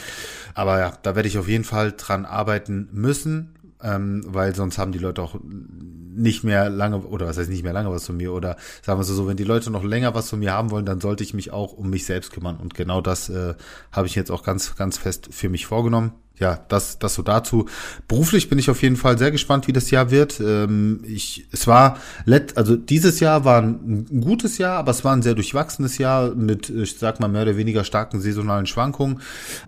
Aber 0.55 0.79
ja, 0.81 0.95
da 1.03 1.15
werde 1.15 1.29
ich 1.29 1.37
auf 1.37 1.47
jeden 1.47 1.65
Fall 1.65 1.93
dran 1.95 2.25
arbeiten 2.25 2.89
müssen, 2.91 3.55
ähm, 3.83 4.23
weil 4.27 4.55
sonst 4.55 4.79
haben 4.79 4.93
die 4.93 4.99
Leute 4.99 5.23
auch 5.23 5.37
nicht 5.43 6.43
mehr 6.43 6.71
lange, 6.71 7.01
oder 7.01 7.27
was 7.27 7.37
heißt 7.37 7.51
nicht 7.51 7.65
mehr 7.65 7.75
lange 7.75 7.91
was 7.91 8.07
von 8.07 8.17
mir, 8.17 8.33
oder 8.33 8.57
sagen 8.81 8.99
wir 8.99 9.05
so, 9.05 9.29
wenn 9.29 9.37
die 9.37 9.45
Leute 9.45 9.71
noch 9.71 9.85
länger 9.85 10.15
was 10.15 10.31
von 10.31 10.39
mir 10.39 10.53
haben 10.53 10.71
wollen, 10.71 10.87
dann 10.87 11.03
sollte 11.03 11.23
ich 11.25 11.35
mich 11.35 11.53
auch 11.53 11.75
um 11.75 11.91
mich 11.91 12.07
selbst 12.07 12.33
kümmern. 12.33 12.57
Und 12.57 12.75
genau 12.75 13.03
das 13.03 13.29
äh, 13.29 13.55
habe 13.93 14.07
ich 14.07 14.15
jetzt 14.15 14.31
auch 14.31 14.43
ganz, 14.43 14.75
ganz 14.77 14.97
fest 14.97 15.29
für 15.31 15.51
mich 15.51 15.67
vorgenommen 15.67 16.13
ja, 16.43 16.59
das, 16.69 16.99
das 16.99 17.15
so 17.15 17.23
dazu. 17.23 17.67
Beruflich 18.09 18.49
bin 18.49 18.59
ich 18.59 18.69
auf 18.69 18.83
jeden 18.83 18.97
Fall 18.97 19.17
sehr 19.17 19.31
gespannt, 19.31 19.69
wie 19.69 19.73
das 19.73 19.93
Jahr 19.93 20.11
wird. 20.11 20.41
Ähm, 20.41 21.05
ich, 21.07 21.47
es 21.53 21.69
war, 21.69 21.99
let, 22.25 22.57
also 22.57 22.75
dieses 22.75 23.21
Jahr 23.21 23.45
war 23.45 23.63
ein, 23.63 24.07
gutes 24.21 24.59
Jahr, 24.59 24.79
aber 24.79 24.91
es 24.91 25.05
war 25.05 25.13
ein 25.15 25.23
sehr 25.23 25.37
durchwachsenes 25.37 25.99
Jahr 25.99 26.35
mit, 26.35 26.69
ich 26.69 26.99
sag 26.99 27.21
mal, 27.21 27.29
mehr 27.29 27.43
oder 27.43 27.57
weniger 27.57 27.85
starken 27.85 28.21
saisonalen 28.21 28.67
Schwankungen, 28.67 29.21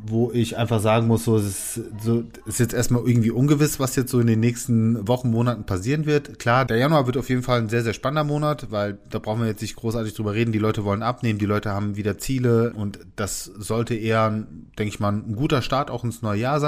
wo 0.04 0.32
ich 0.32 0.56
einfach 0.56 0.80
sagen 0.80 1.06
muss, 1.06 1.24
so, 1.24 1.36
es 1.36 1.46
ist, 1.46 1.80
so, 2.02 2.24
ist 2.44 2.58
jetzt 2.58 2.74
erstmal 2.74 3.06
irgendwie 3.06 3.30
ungewiss, 3.30 3.78
was 3.78 3.94
jetzt 3.94 4.10
so 4.10 4.18
in 4.18 4.26
den 4.26 4.40
nächsten 4.40 5.06
Wochen, 5.06 5.30
Monaten 5.30 5.64
passieren 5.64 6.06
wird. 6.06 6.40
Klar, 6.40 6.64
der 6.64 6.78
Januar 6.78 7.06
wird 7.06 7.16
auf 7.16 7.28
jeden 7.28 7.44
Fall 7.44 7.60
ein 7.60 7.68
sehr, 7.68 7.84
sehr 7.84 7.94
spannender 7.94 8.24
Monat, 8.24 8.72
weil 8.72 8.98
da 9.10 9.20
brauchen 9.20 9.42
wir 9.42 9.46
jetzt 9.46 9.62
nicht 9.62 9.76
großartig 9.76 10.12
drüber 10.14 10.34
reden. 10.34 10.50
Die 10.50 10.58
Leute 10.58 10.84
wollen 10.84 11.04
abnehmen, 11.04 11.38
die 11.38 11.46
Leute 11.46 11.70
haben 11.70 11.94
wieder 11.94 12.18
Ziele 12.18 12.72
und 12.72 12.98
das 13.14 13.44
sollte 13.44 13.94
eher, 13.94 14.30
denke 14.30 14.88
ich 14.88 14.98
mal, 14.98 15.12
ein 15.12 15.36
guter 15.36 15.62
Start 15.62 15.88
auch 15.88 16.02
ins 16.02 16.20
neue 16.20 16.40
Jahr 16.40 16.58
sein. 16.58 16.63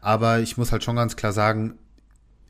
Aber 0.00 0.40
ich 0.40 0.56
muss 0.56 0.72
halt 0.72 0.84
schon 0.84 0.96
ganz 0.96 1.16
klar 1.16 1.32
sagen, 1.32 1.74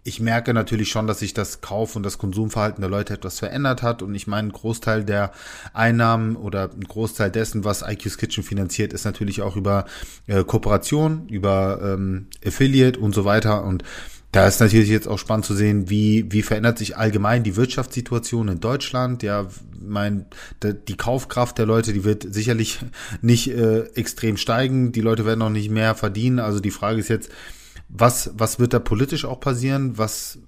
ich 0.04 0.21
merke 0.21 0.54
natürlich 0.54 0.88
schon, 0.88 1.07
dass 1.07 1.18
sich 1.18 1.35
das 1.35 1.61
Kauf- 1.61 1.95
und 1.95 2.02
das 2.02 2.18
Konsumverhalten 2.18 2.80
der 2.80 2.88
Leute 2.88 3.14
etwas 3.14 3.38
verändert 3.38 3.83
hat. 3.83 4.02
Und 4.02 4.14
ich 4.14 4.26
meine, 4.26 4.49
ein 4.49 4.52
Großteil 4.52 5.04
der 5.04 5.33
Einnahmen 5.75 6.37
oder 6.37 6.71
ein 6.73 6.85
Großteil 6.85 7.30
dessen, 7.30 7.64
was 7.64 7.83
IQ's 7.83 8.16
Kitchen 8.16 8.42
finanziert, 8.42 8.92
ist 8.92 9.04
natürlich 9.04 9.42
auch 9.42 9.57
über 9.57 9.85
äh, 10.26 10.45
Kooperation, 10.45 11.28
über 11.28 11.80
ähm, 11.83 12.28
Affiliate 12.45 12.99
und 12.99 13.14
so 13.14 13.25
weiter. 13.25 13.64
Und 13.64 13.85
da 14.32 14.47
ist 14.47 14.61
natürlich 14.61 14.90
jetzt 14.90 15.08
auch 15.08 15.18
spannend 15.18 15.47
zu 15.47 15.54
sehen, 15.54 15.88
wie, 15.88 16.30
wie 16.30 16.42
verändert 16.42 16.76
sich 16.76 16.99
allgemein 16.99 17.44
die 17.44 17.56
Wirtschaftssituation 17.56 18.49
in 18.49 18.61
Deutschland. 18.61 19.23
Ja, 19.23 19.47
mein, 19.80 20.26
die 20.62 20.97
Kaufkraft 20.97 21.56
der 21.56 21.64
Leute, 21.64 21.94
die 21.94 22.04
wird 22.04 22.26
sicherlich 22.28 22.80
nicht 23.23 23.49
äh, 23.49 23.85
extrem 23.94 24.37
steigen. 24.37 24.92
Die 24.92 25.00
Leute 25.00 25.25
werden 25.25 25.40
auch 25.42 25.50
nicht 25.50 25.70
mehr 25.70 25.94
verdienen. 25.94 26.40
Also 26.40 26.61
die 26.61 26.70
Frage 26.70 27.00
ist 27.00 27.08
jetzt, 27.08 27.30
was, 27.88 28.30
was 28.35 28.58
wird 28.58 28.75
da 28.75 28.80
politisch 28.80 29.25
auch 29.25 29.40
passieren? 29.40 29.97
Was, 29.97 30.38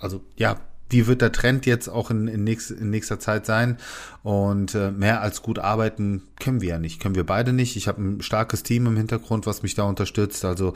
also 0.00 0.24
ja, 0.36 0.56
wie 0.90 1.06
wird 1.06 1.20
der 1.20 1.32
Trend 1.32 1.66
jetzt 1.66 1.88
auch 1.88 2.10
in, 2.10 2.28
in, 2.28 2.44
nächst, 2.44 2.70
in 2.70 2.90
nächster 2.90 3.18
Zeit 3.18 3.46
sein? 3.46 3.76
Und 4.22 4.74
äh, 4.74 4.90
mehr 4.90 5.20
als 5.20 5.42
gut 5.42 5.58
arbeiten 5.58 6.22
können 6.40 6.60
wir 6.60 6.70
ja 6.70 6.78
nicht, 6.78 7.00
können 7.00 7.14
wir 7.14 7.26
beide 7.26 7.52
nicht. 7.52 7.76
Ich 7.76 7.86
habe 7.88 8.02
ein 8.02 8.22
starkes 8.22 8.62
Team 8.62 8.86
im 8.86 8.96
Hintergrund, 8.96 9.46
was 9.46 9.62
mich 9.62 9.74
da 9.74 9.84
unterstützt. 9.84 10.44
Also 10.44 10.74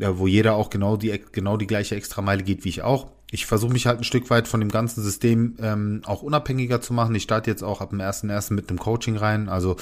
ja, 0.00 0.18
wo 0.18 0.26
jeder 0.26 0.54
auch 0.54 0.70
genau 0.70 0.96
die 0.96 1.20
genau 1.32 1.56
die 1.56 1.66
gleiche 1.66 1.94
Extrameile 1.94 2.42
geht 2.42 2.64
wie 2.64 2.70
ich 2.70 2.82
auch. 2.82 3.08
ich 3.30 3.46
versuche 3.46 3.72
mich 3.72 3.86
halt 3.86 3.98
ein 3.98 4.04
Stück 4.04 4.30
weit 4.30 4.48
von 4.48 4.60
dem 4.60 4.70
ganzen 4.70 5.02
System 5.02 5.56
ähm, 5.60 6.00
auch 6.04 6.22
unabhängiger 6.22 6.80
zu 6.80 6.92
machen. 6.94 7.14
Ich 7.14 7.22
starte 7.22 7.50
jetzt 7.50 7.62
auch 7.62 7.80
ab 7.80 7.90
dem 7.90 8.00
ersten 8.00 8.30
ersten 8.30 8.54
mit 8.54 8.70
einem 8.70 8.78
Coaching 8.78 9.16
rein. 9.16 9.48
Also 9.48 9.76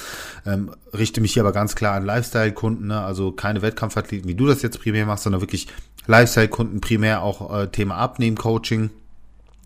ähm, 0.45 0.75
richte 0.93 1.21
mich 1.21 1.33
hier 1.33 1.41
aber 1.43 1.53
ganz 1.53 1.73
klar 1.75 1.95
an 1.95 2.05
Lifestyle-Kunden, 2.05 2.87
ne? 2.87 3.01
also 3.01 3.31
keine 3.31 3.61
Wettkampfathleten, 3.61 4.27
wie 4.27 4.35
du 4.35 4.45
das 4.45 4.61
jetzt 4.61 4.79
primär 4.79 5.05
machst, 5.05 5.23
sondern 5.23 5.41
wirklich 5.41 5.67
Lifestyle-Kunden, 6.05 6.81
primär 6.81 7.23
auch 7.23 7.57
äh, 7.57 7.67
Thema 7.67 7.95
Abnehmen-Coaching 7.95 8.91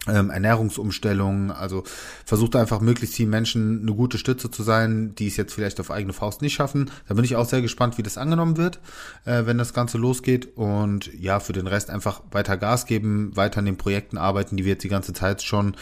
ähm, 0.07 0.29
Ernährungsumstellung, 0.29 1.51
also 1.51 1.83
versucht 2.25 2.55
einfach 2.55 2.81
möglichst 2.81 3.15
vielen 3.15 3.29
Menschen 3.29 3.81
eine 3.81 3.93
gute 3.93 4.17
Stütze 4.17 4.51
zu 4.51 4.63
sein, 4.63 5.15
die 5.15 5.27
es 5.27 5.37
jetzt 5.37 5.53
vielleicht 5.53 5.79
auf 5.79 5.91
eigene 5.91 6.13
Faust 6.13 6.41
nicht 6.41 6.53
schaffen. 6.53 6.91
Da 7.07 7.13
bin 7.13 7.23
ich 7.23 7.35
auch 7.35 7.45
sehr 7.45 7.61
gespannt, 7.61 7.97
wie 7.97 8.03
das 8.03 8.17
angenommen 8.17 8.57
wird, 8.57 8.79
äh, 9.25 9.45
wenn 9.45 9.57
das 9.57 9.73
Ganze 9.73 9.97
losgeht. 9.97 10.57
Und 10.57 11.13
ja, 11.13 11.39
für 11.39 11.53
den 11.53 11.67
Rest 11.67 11.89
einfach 11.89 12.21
weiter 12.31 12.57
Gas 12.57 12.85
geben, 12.85 13.35
weiter 13.35 13.59
an 13.59 13.65
den 13.65 13.77
Projekten 13.77 14.17
arbeiten, 14.17 14.57
die 14.57 14.65
wir 14.65 14.73
jetzt 14.73 14.83
die 14.83 14.89
ganze 14.89 15.13
Zeit 15.13 15.41
schon 15.41 15.75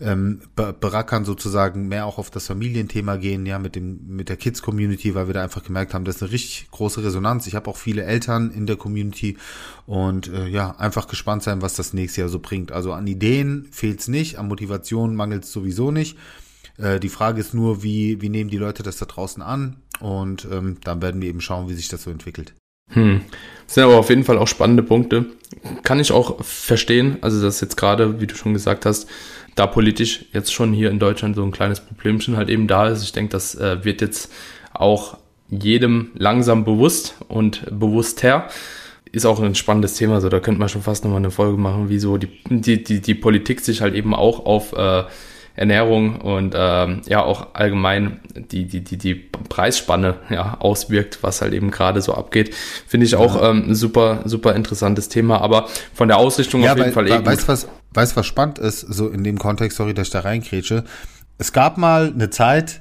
ähm, 0.00 0.42
be 0.54 0.74
berackern, 0.78 1.24
sozusagen 1.24 1.88
mehr 1.88 2.06
auch 2.06 2.18
auf 2.18 2.30
das 2.30 2.46
Familienthema 2.46 3.16
gehen, 3.16 3.46
ja, 3.46 3.58
mit 3.58 3.76
dem 3.76 4.06
mit 4.06 4.28
der 4.28 4.36
Kids-Community, 4.36 5.14
weil 5.14 5.28
wir 5.28 5.34
da 5.34 5.42
einfach 5.42 5.62
gemerkt 5.62 5.94
haben, 5.94 6.04
das 6.04 6.16
ist 6.16 6.22
eine 6.22 6.32
richtig 6.32 6.70
große 6.70 7.02
Resonanz. 7.04 7.46
Ich 7.46 7.54
habe 7.54 7.70
auch 7.70 7.76
viele 7.76 8.02
Eltern 8.02 8.50
in 8.50 8.66
der 8.66 8.76
Community 8.76 9.36
und 9.86 10.28
äh, 10.28 10.48
ja, 10.48 10.76
einfach 10.76 11.08
gespannt 11.08 11.42
sein, 11.42 11.62
was 11.62 11.74
das 11.74 11.92
nächste 11.92 12.22
Jahr 12.22 12.30
so 12.30 12.38
bringt. 12.38 12.72
Also 12.72 12.92
an 12.92 13.06
Ideen 13.06 13.68
fehlt 13.70 14.00
es 14.00 14.08
nicht, 14.08 14.38
an 14.38 14.48
Motivation 14.48 15.16
mangelt 15.16 15.44
es 15.44 15.52
sowieso 15.52 15.90
nicht. 15.90 16.16
Äh, 16.78 17.00
die 17.00 17.08
Frage 17.08 17.40
ist 17.40 17.54
nur, 17.54 17.82
wie, 17.82 18.20
wie 18.20 18.28
nehmen 18.28 18.50
die 18.50 18.58
Leute 18.58 18.82
das 18.82 18.96
da 18.96 19.06
draußen 19.06 19.42
an? 19.42 19.76
Und 20.00 20.46
ähm, 20.50 20.78
dann 20.84 21.02
werden 21.02 21.20
wir 21.20 21.28
eben 21.28 21.40
schauen, 21.40 21.68
wie 21.68 21.74
sich 21.74 21.88
das 21.88 22.02
so 22.04 22.10
entwickelt. 22.10 22.54
Hm. 22.90 23.22
Das 23.66 23.74
sind 23.74 23.84
aber 23.84 23.96
auf 23.96 24.10
jeden 24.10 24.24
Fall 24.24 24.38
auch 24.38 24.48
spannende 24.48 24.82
Punkte. 24.82 25.26
Kann 25.82 26.00
ich 26.00 26.12
auch 26.12 26.44
verstehen, 26.44 27.18
also 27.20 27.40
dass 27.42 27.60
jetzt 27.60 27.76
gerade, 27.76 28.20
wie 28.20 28.26
du 28.26 28.34
schon 28.34 28.52
gesagt 28.52 28.86
hast, 28.86 29.08
da 29.54 29.66
politisch 29.66 30.26
jetzt 30.32 30.52
schon 30.52 30.72
hier 30.72 30.90
in 30.90 30.98
Deutschland 30.98 31.36
so 31.36 31.42
ein 31.42 31.52
kleines 31.52 31.80
Problemchen 31.80 32.36
halt 32.36 32.48
eben 32.48 32.66
da 32.66 32.88
ist. 32.88 33.02
Ich 33.02 33.12
denke, 33.12 33.32
das 33.32 33.54
äh, 33.54 33.84
wird 33.84 34.00
jetzt 34.00 34.32
auch 34.72 35.18
jedem 35.48 36.10
langsam 36.14 36.64
bewusst 36.64 37.16
und 37.28 37.66
bewusster 37.70 38.48
ist 39.12 39.26
auch 39.26 39.40
ein 39.40 39.54
spannendes 39.54 39.94
Thema, 39.94 40.20
so 40.20 40.28
da 40.28 40.40
könnte 40.40 40.58
man 40.58 40.68
schon 40.68 40.82
fast 40.82 41.04
nochmal 41.04 41.18
eine 41.18 41.30
Folge 41.30 41.58
machen, 41.58 41.88
wie 41.90 41.98
so 41.98 42.16
die, 42.16 42.28
die, 42.48 42.82
die, 42.82 43.00
die 43.00 43.14
Politik 43.14 43.60
sich 43.60 43.82
halt 43.82 43.94
eben 43.94 44.14
auch 44.14 44.46
auf 44.46 44.72
äh, 44.72 45.04
Ernährung 45.54 46.20
und 46.20 46.54
ähm, 46.56 47.02
ja 47.06 47.22
auch 47.22 47.54
allgemein 47.54 48.20
die, 48.34 48.64
die, 48.64 48.82
die, 48.82 48.96
die 48.96 49.14
Preisspanne 49.14 50.16
ja, 50.30 50.56
auswirkt, 50.60 51.18
was 51.22 51.42
halt 51.42 51.52
eben 51.52 51.70
gerade 51.70 52.00
so 52.00 52.14
abgeht. 52.14 52.54
Finde 52.86 53.04
ich 53.04 53.16
auch 53.16 53.36
ja. 53.36 53.50
ähm, 53.50 53.68
ein 53.68 53.74
super, 53.74 54.22
super 54.24 54.54
interessantes 54.54 55.10
Thema, 55.10 55.42
aber 55.42 55.68
von 55.92 56.08
der 56.08 56.16
Ausrichtung 56.16 56.62
ja, 56.62 56.72
auf 56.72 56.78
jeden 56.78 56.94
weil, 56.94 57.06
Fall 57.06 57.20
eh. 57.20 57.26
Weißt 57.26 57.44
du, 57.44 57.48
was, 57.48 57.68
weißt, 57.92 58.16
was 58.16 58.26
spannend 58.26 58.58
ist, 58.58 58.80
so 58.80 59.08
in 59.08 59.24
dem 59.24 59.38
Kontext, 59.38 59.76
sorry, 59.76 59.92
dass 59.92 60.06
ich 60.06 60.12
da 60.12 60.20
reinkrätsche. 60.20 60.84
Es 61.36 61.52
gab 61.52 61.76
mal 61.76 62.12
eine 62.14 62.30
Zeit, 62.30 62.80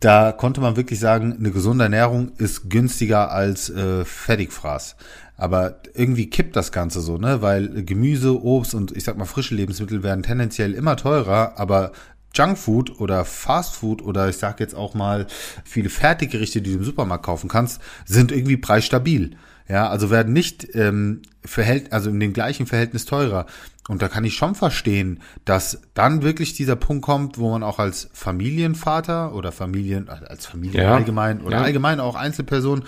da 0.00 0.32
konnte 0.32 0.62
man 0.62 0.76
wirklich 0.76 1.00
sagen, 1.00 1.36
eine 1.38 1.50
gesunde 1.50 1.84
Ernährung 1.84 2.32
ist 2.38 2.70
günstiger 2.70 3.30
als 3.30 3.68
äh, 3.68 4.04
Fertigfraß. 4.06 4.96
Aber 5.36 5.80
irgendwie 5.94 6.30
kippt 6.30 6.56
das 6.56 6.72
Ganze 6.72 7.00
so, 7.00 7.18
ne? 7.18 7.42
Weil 7.42 7.84
Gemüse, 7.84 8.42
Obst 8.42 8.74
und 8.74 8.96
ich 8.96 9.04
sag 9.04 9.18
mal 9.18 9.26
frische 9.26 9.54
Lebensmittel 9.54 10.02
werden 10.02 10.22
tendenziell 10.22 10.72
immer 10.72 10.96
teurer, 10.96 11.54
aber 11.56 11.92
Junkfood 12.34 13.00
oder 13.00 13.24
Fastfood 13.24 14.02
oder 14.02 14.28
ich 14.28 14.36
sag 14.36 14.60
jetzt 14.60 14.74
auch 14.74 14.94
mal 14.94 15.26
viele 15.64 15.88
Fertiggerichte, 15.88 16.62
die 16.62 16.72
du 16.72 16.78
im 16.78 16.84
Supermarkt 16.84 17.24
kaufen 17.24 17.48
kannst, 17.48 17.80
sind 18.04 18.32
irgendwie 18.32 18.56
preisstabil. 18.56 19.36
Ja, 19.68 19.88
also 19.88 20.10
werden 20.10 20.32
nicht 20.32 20.68
ähm, 20.74 21.22
verhält, 21.44 21.92
also 21.92 22.10
in 22.10 22.20
dem 22.20 22.32
gleichen 22.32 22.66
Verhältnis 22.66 23.04
teurer. 23.04 23.46
Und 23.88 24.02
da 24.02 24.08
kann 24.08 24.24
ich 24.24 24.34
schon 24.34 24.54
verstehen, 24.54 25.20
dass 25.44 25.80
dann 25.94 26.22
wirklich 26.22 26.54
dieser 26.54 26.76
Punkt 26.76 27.04
kommt, 27.04 27.38
wo 27.38 27.50
man 27.50 27.62
auch 27.62 27.78
als 27.78 28.08
Familienvater 28.12 29.34
oder 29.34 29.52
Familien, 29.52 30.08
als 30.08 30.46
Familie 30.46 30.82
ja. 30.82 30.94
allgemein 30.94 31.40
oder 31.40 31.58
ja. 31.58 31.62
allgemein 31.62 32.00
auch 32.00 32.14
Einzelperson 32.14 32.84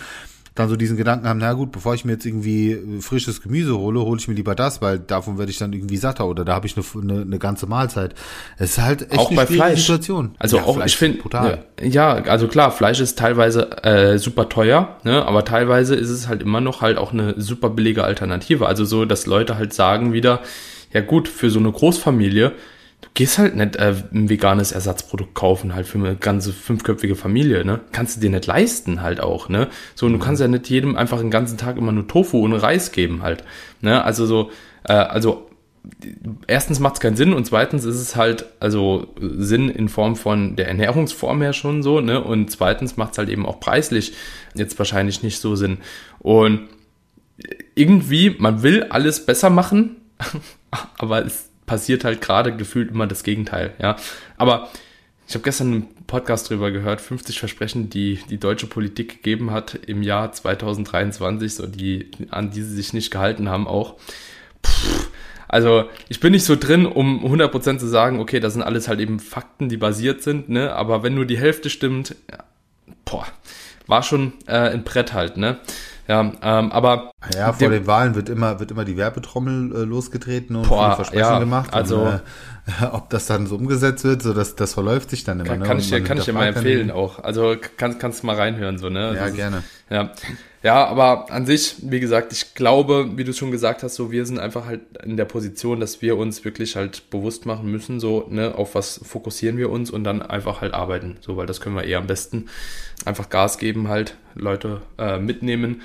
dann 0.59 0.69
so 0.69 0.77
diesen 0.77 0.97
Gedanken 0.97 1.29
haben, 1.29 1.38
na 1.38 1.53
gut, 1.53 1.73
bevor 1.73 1.95
ich 1.95 2.05
mir 2.05 2.12
jetzt 2.12 2.27
irgendwie 2.27 2.73
äh, 2.73 3.00
frisches 3.00 3.43
Gemüse 3.43 3.79
hole, 3.79 4.00
hole 4.00 4.19
ich 4.19 4.29
mir 4.29 4.35
lieber 4.35 4.55
das, 4.55 4.83
weil 4.83 4.99
davon 4.99 5.38
werde 5.38 5.50
ich 5.50 5.59
dann 5.59 5.73
irgendwie 5.73 5.97
satter 5.97 6.27
oder 6.27 6.45
da 6.45 6.55
habe 6.55 6.66
ich 6.66 6.77
eine, 6.77 6.85
eine, 7.03 7.23
eine 7.23 7.38
ganze 7.38 7.66
Mahlzeit. 7.66 8.14
Es 8.57 8.73
ist 8.73 8.83
halt 8.83 9.03
echt 9.11 9.18
auch 9.18 9.31
eine 9.31 9.37
bei 9.37 9.47
Fleisch. 9.47 9.81
Situation. 9.81 10.35
Also 10.38 10.59
ja, 10.59 10.64
auch, 10.64 10.77
Fleisch 10.77 10.92
ich 10.92 10.99
finde, 10.99 11.18
ja, 11.83 12.14
also 12.14 12.49
klar, 12.49 12.71
Fleisch 12.71 13.01
ist 13.01 13.18
teilweise 13.18 13.85
äh, 13.85 14.18
super 14.18 14.49
teuer, 14.49 14.97
ne, 15.05 15.25
aber 15.25 15.44
teilweise 15.44 15.94
ist 15.94 16.11
es 16.11 16.29
halt 16.29 16.42
immer 16.42 16.61
noch 16.61 16.83
halt 16.83 16.99
auch 16.99 17.12
eine 17.12 17.40
super 17.40 17.71
billige 17.71 18.05
Alternative. 18.05 18.66
Also 18.66 18.85
so, 18.85 19.05
dass 19.05 19.27
Leute 19.27 19.57
halt 19.57 19.73
sagen 19.73 20.12
wieder, 20.12 20.40
ja 20.92 21.01
gut, 21.01 21.29
für 21.29 21.51
so 21.51 21.59
eine 21.59 21.71
Großfamilie 21.71 22.53
du 23.01 23.09
gehst 23.15 23.39
halt 23.39 23.57
nicht 23.57 23.77
äh, 23.77 23.95
ein 24.13 24.29
veganes 24.29 24.73
Ersatzprodukt 24.73 25.35
kaufen, 25.35 25.75
halt 25.75 25.87
für 25.87 25.99
eine 25.99 26.17
ganze 26.17 26.53
fünfköpfige 26.53 27.15
Familie, 27.15 27.65
ne? 27.65 27.81
Kannst 27.93 28.17
du 28.17 28.21
dir 28.21 28.31
nicht 28.31 28.47
leisten 28.47 29.03
halt 29.03 29.21
auch, 29.21 29.49
ne? 29.49 29.69
So, 29.95 30.07
und 30.07 30.13
du 30.13 30.19
kannst 30.19 30.41
ja 30.41 30.49
nicht 30.49 30.69
jedem 30.69 30.97
einfach 30.97 31.19
den 31.19 31.31
ganzen 31.31 31.59
Tag 31.59 31.77
immer 31.77 31.93
nur 31.93 32.09
Tofu 32.09 32.45
und 32.45 32.53
Reis 32.53 32.93
geben 32.93 33.23
halt, 33.23 33.45
ne? 33.81 34.05
Also 34.05 34.27
so, 34.27 34.51
äh, 34.85 34.93
also 34.93 35.49
erstens 36.47 36.81
macht 36.81 36.95
es 36.95 37.01
keinen 37.01 37.17
Sinn 37.17 37.33
und 37.33 37.47
zweitens 37.47 37.85
ist 37.85 38.01
es 38.01 38.17
halt, 38.17 38.47
also 38.61 39.15
Sinn 39.21 39.69
in 39.69 39.89
Form 39.89 40.17
von 40.17 40.57
der 40.57 40.69
Ernährungsform 40.69 41.41
her 41.41 41.53
schon 41.53 41.83
so, 41.83 42.01
ne? 42.01 42.23
Und 42.23 42.51
zweitens 42.51 42.97
macht 42.97 43.13
es 43.13 43.19
halt 43.19 43.29
eben 43.29 43.47
auch 43.47 43.61
preislich 43.61 44.13
jetzt 44.55 44.79
wahrscheinlich 44.79 45.23
nicht 45.23 45.41
so 45.41 45.55
Sinn. 45.55 45.79
Und 46.19 46.69
irgendwie, 47.75 48.35
man 48.39 48.63
will 48.63 48.85
alles 48.85 49.25
besser 49.25 49.51
machen, 49.51 49.97
aber 50.99 51.25
es 51.25 51.49
passiert 51.68 52.02
halt 52.02 52.20
gerade 52.20 52.57
gefühlt 52.57 52.90
immer 52.90 53.07
das 53.07 53.22
Gegenteil, 53.22 53.74
ja. 53.81 53.94
Aber 54.37 54.68
ich 55.28 55.35
habe 55.35 55.44
gestern 55.44 55.72
einen 55.72 56.07
Podcast 56.07 56.48
drüber 56.48 56.72
gehört, 56.72 57.00
50 57.00 57.38
Versprechen, 57.38 57.90
die 57.90 58.18
die 58.31 58.38
deutsche 58.38 58.66
Politik 58.66 59.22
gegeben 59.22 59.52
hat 59.52 59.78
im 59.87 60.02
Jahr 60.02 60.33
2023, 60.33 61.54
so 61.54 61.66
die, 61.66 62.11
an 62.31 62.50
die 62.50 62.62
sie 62.62 62.74
sich 62.74 62.92
nicht 62.94 63.11
gehalten 63.11 63.48
haben 63.48 63.68
auch. 63.68 63.96
Puh, 64.62 64.70
also 65.48 65.85
ich 66.09 66.20
bin 66.20 66.33
nicht 66.33 66.44
so 66.44 66.57
drin, 66.57 66.87
um 66.87 67.24
100% 67.24 67.78
zu 67.78 67.87
sagen, 67.87 68.20
okay, 68.20 68.40
das 68.40 68.54
sind 68.54 68.62
alles 68.62 68.88
halt 68.88 69.00
eben 69.00 69.20
Fakten, 69.20 69.68
die 69.68 69.76
basiert 69.76 70.22
sind, 70.22 70.48
ne? 70.48 70.74
Aber 70.74 71.02
wenn 71.02 71.14
nur 71.14 71.26
die 71.26 71.38
Hälfte 71.38 71.70
stimmt, 71.70 72.16
ja, 72.31 72.38
boah, 73.04 73.26
war 73.87 74.02
schon 74.02 74.33
äh, 74.46 74.70
ein 74.70 74.85
Brett 74.85 75.12
halt, 75.12 75.37
ne? 75.37 75.59
Ja, 76.09 76.33
ähm, 76.42 76.73
aber 76.73 77.11
ja, 77.35 77.53
vor 77.53 77.68
den 77.68 77.87
Wahlen 77.87 78.14
wird 78.14 78.31
immer 78.31 78.61
wird 78.61 78.71
immer 78.71 78.87
die 78.87 78.97
Werbetrommel 78.97 79.75
äh, 79.75 79.85
losgetreten 79.85 80.57
und 80.57 80.66
boah, 80.66 80.97
Versprechen 80.97 81.21
ja, 81.23 81.38
gemacht. 81.38 81.75
Also 81.75 82.01
und, 82.01 82.07
äh, 82.07 82.21
ob 82.92 83.11
das 83.11 83.26
dann 83.26 83.46
so 83.46 83.57
umgesetzt 83.57 84.04
wird, 84.04 84.22
so 84.22 84.33
dass 84.35 84.57
das 84.57 84.74
verläuft 84.74 85.11
sich 85.11 85.24
dann 85.24 85.40
immer. 85.40 85.50
Kann, 85.50 85.59
ne? 85.61 85.66
kann 85.66 85.78
ich 85.78 85.88
dir 85.88 86.02
kann 86.02 86.18
ich 86.18 86.24
dir 86.24 86.33
mal 86.33 86.48
empfehlen 86.48 86.90
auch. 86.90 87.18
Also 87.18 87.57
kannst 87.76 87.98
kannst 87.98 88.22
du 88.22 88.26
mal 88.26 88.37
reinhören 88.37 88.78
so 88.78 88.88
ne. 88.88 89.14
Ja 89.14 89.26
das 89.26 89.35
gerne. 89.35 89.64
Ja, 89.90 90.12
ja, 90.62 90.87
aber 90.87 91.31
an 91.31 91.46
sich, 91.46 91.76
wie 91.83 92.00
gesagt, 92.00 92.33
ich 92.33 92.54
glaube, 92.54 93.12
wie 93.14 93.24
du 93.24 93.33
schon 93.33 93.52
gesagt 93.52 93.83
hast, 93.85 93.94
so 93.94 94.11
wir 94.11 94.26
sind 94.26 94.40
einfach 94.40 94.66
halt 94.66 94.81
in 95.04 95.16
der 95.16 95.24
Position, 95.24 95.78
dass 95.78 96.02
wir 96.02 96.16
uns 96.16 96.44
wirklich 96.44 96.74
halt 96.74 97.11
bewusst 97.11 97.46
machen 97.46 97.70
müssen, 97.70 98.00
so, 98.00 98.26
ne, 98.28 98.54
auf 98.57 98.74
was 98.74 99.00
fokussieren 99.04 99.57
wir 99.57 99.70
uns 99.70 99.90
und 99.90 100.02
dann 100.02 100.20
einfach 100.20 100.61
halt 100.61 100.74
arbeiten, 100.74 101.16
so, 101.20 101.37
weil 101.37 101.46
das 101.46 101.61
können 101.61 101.76
wir 101.76 101.85
eher 101.85 101.98
am 101.98 102.09
besten 102.09 102.46
einfach 103.04 103.31
Gas 103.31 103.59
geben, 103.59 103.88
halt 103.88 104.16
Leute 104.35 104.83
äh, 104.98 105.18
mitnehmen. 105.18 105.83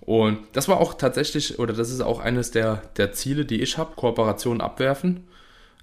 Und 0.00 0.38
das 0.52 0.68
war 0.68 0.80
auch 0.80 0.94
tatsächlich, 0.94 1.58
oder 1.60 1.72
das 1.72 1.90
ist 1.90 2.00
auch 2.00 2.20
eines 2.20 2.50
der, 2.50 2.82
der 2.96 3.12
Ziele, 3.12 3.44
die 3.44 3.62
ich 3.62 3.78
habe, 3.78 3.94
Kooperation 3.94 4.60
abwerfen, 4.60 5.24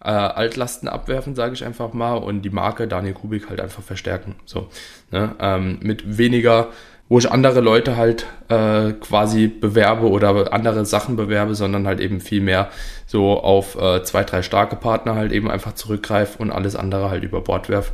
äh, 0.01 0.10
Altlasten 0.10 0.88
abwerfen, 0.88 1.36
sage 1.36 1.53
ich 1.53 1.65
einfach 1.65 1.93
mal, 1.93 2.15
und 2.15 2.41
die 2.41 2.49
Marke 2.49 2.88
Daniel 2.88 3.13
Kubik 3.13 3.49
halt 3.49 3.62
einfach 3.62 3.84
verstärken. 3.84 4.36
So, 4.45 4.69
ne, 5.12 5.36
ähm, 5.39 5.79
mit 5.82 6.17
weniger 6.17 6.69
wo 7.10 7.19
ich 7.19 7.32
andere 7.32 7.60
Leute 7.60 7.97
halt 7.97 8.25
äh, 8.49 8.93
quasi 8.93 9.47
bewerbe 9.47 10.10
oder 10.10 10.51
andere 10.53 10.86
Sachen 10.86 11.15
bewerbe, 11.15 11.53
sondern 11.53 11.86
halt 11.86 11.99
eben 11.99 12.19
viel 12.21 12.41
mehr 12.41 12.69
so 13.06 13.39
auf 13.39 13.79
äh, 13.79 14.03
zwei, 14.03 14.23
drei 14.23 14.41
starke 14.41 14.75
Partner 14.75 15.13
halt 15.13 15.32
eben 15.32 15.51
einfach 15.51 15.75
zurückgreife 15.75 16.39
und 16.41 16.49
alles 16.49 16.75
andere 16.75 17.10
halt 17.12 17.23
über 17.23 17.41
Bord 17.41 17.69
werf. 17.69 17.91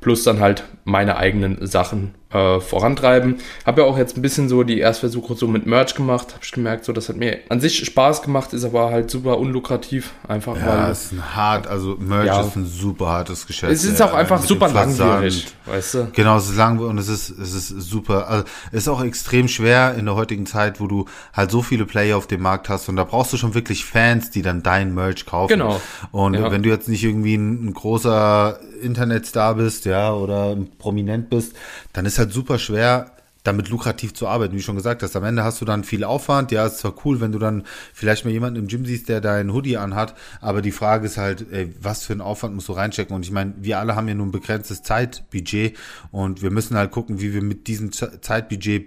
Plus 0.00 0.22
dann 0.22 0.40
halt 0.40 0.64
meine 0.84 1.16
eigenen 1.16 1.66
Sachen 1.66 2.14
äh, 2.30 2.60
vorantreiben. 2.60 3.36
Habe 3.64 3.82
ja 3.82 3.86
auch 3.86 3.96
jetzt 3.96 4.16
ein 4.16 4.22
bisschen 4.22 4.48
so 4.48 4.62
die 4.62 4.80
Erstversuche 4.80 5.34
so 5.34 5.48
mit 5.48 5.66
Merch 5.66 5.94
gemacht. 5.94 6.34
Habe 6.34 6.44
ich 6.44 6.52
gemerkt, 6.52 6.84
so 6.84 6.92
das 6.92 7.08
hat 7.08 7.16
mir 7.16 7.38
an 7.48 7.60
sich 7.60 7.84
Spaß 7.84 8.22
gemacht, 8.22 8.52
ist 8.52 8.64
aber 8.64 8.90
halt 8.90 9.10
super 9.10 9.38
unlukrativ. 9.38 10.12
Einfach 10.26 10.56
ja, 10.56 10.84
weil. 10.84 10.92
ist 10.92 11.12
ein 11.12 11.34
hart, 11.34 11.66
also 11.66 11.96
Merch 11.98 12.26
ja, 12.26 12.40
ist 12.42 12.56
ein 12.56 12.66
super 12.66 13.08
hartes 13.08 13.46
Geschäft. 13.46 13.72
Es 13.72 13.84
ist 13.84 14.02
auch 14.02 14.12
einfach 14.12 14.42
super 14.42 14.68
langwierig, 14.68 15.46
weißt 15.64 15.94
du? 15.94 16.08
Genau, 16.12 16.36
es 16.36 16.50
ist 16.50 16.56
langwierig 16.56 16.90
und 16.90 16.98
es 16.98 17.08
ist, 17.08 17.30
es 17.30 17.54
ist 17.54 17.68
super. 17.68 18.28
Also, 18.28 18.44
es 18.72 18.82
ist 18.82 18.88
auch 18.88 19.02
extrem 19.02 19.48
schwer 19.48 19.94
in 19.94 20.04
der 20.04 20.14
heutigen 20.14 20.44
Zeit, 20.44 20.80
wo 20.80 20.86
du 20.86 21.06
halt 21.32 21.50
so 21.50 21.62
viele 21.62 21.86
Player 21.86 22.16
auf 22.16 22.26
dem 22.26 22.42
Markt 22.42 22.68
hast 22.68 22.88
und 22.88 22.96
da 22.96 23.04
brauchst 23.04 23.32
du 23.32 23.36
schon 23.38 23.54
wirklich 23.54 23.84
Fans, 23.84 24.30
die 24.30 24.42
dann 24.42 24.62
dein 24.62 24.94
Merch 24.94 25.24
kaufen. 25.24 25.48
Genau. 25.48 25.80
Und 26.12 26.34
ja. 26.34 26.50
wenn 26.50 26.62
du 26.62 26.68
jetzt 26.68 26.88
nicht 26.88 27.04
irgendwie 27.04 27.36
ein, 27.36 27.68
ein 27.68 27.72
großer 27.72 28.58
Internetstar 28.82 29.54
bist, 29.54 29.86
ja, 29.86 30.12
oder 30.12 30.56
prominent 30.78 31.30
bist, 31.30 31.54
dann 31.92 32.04
ist 32.04 32.17
halt 32.18 32.32
super 32.32 32.58
schwer, 32.58 33.12
damit 33.44 33.68
lukrativ 33.68 34.14
zu 34.14 34.26
arbeiten, 34.26 34.54
wie 34.54 34.62
schon 34.62 34.76
gesagt 34.76 35.02
hast. 35.02 35.16
Am 35.16 35.24
Ende 35.24 35.44
hast 35.44 35.60
du 35.60 35.64
dann 35.64 35.84
viel 35.84 36.04
Aufwand. 36.04 36.52
Ja, 36.52 36.66
ist 36.66 36.78
zwar 36.78 36.94
cool, 37.04 37.20
wenn 37.20 37.32
du 37.32 37.38
dann 37.38 37.64
vielleicht 37.94 38.24
mal 38.24 38.30
jemanden 38.30 38.58
im 38.58 38.66
Gym 38.68 38.84
siehst, 38.84 39.08
der 39.08 39.20
deinen 39.20 39.52
Hoodie 39.52 39.76
anhat, 39.76 40.14
aber 40.40 40.60
die 40.60 40.72
Frage 40.72 41.06
ist 41.06 41.16
halt, 41.16 41.46
ey, 41.50 41.74
was 41.80 42.04
für 42.04 42.12
einen 42.12 42.20
Aufwand 42.20 42.54
musst 42.54 42.68
du 42.68 42.72
reinstecken? 42.72 43.14
Und 43.14 43.24
ich 43.24 43.30
meine, 43.30 43.54
wir 43.58 43.78
alle 43.78 43.96
haben 43.96 44.08
ja 44.08 44.14
nur 44.14 44.26
ein 44.26 44.32
begrenztes 44.32 44.82
Zeitbudget 44.82 45.76
und 46.10 46.42
wir 46.42 46.50
müssen 46.50 46.76
halt 46.76 46.90
gucken, 46.90 47.20
wie 47.20 47.32
wir 47.32 47.42
mit 47.42 47.68
diesem 47.68 47.92
Zeitbudget 47.92 48.86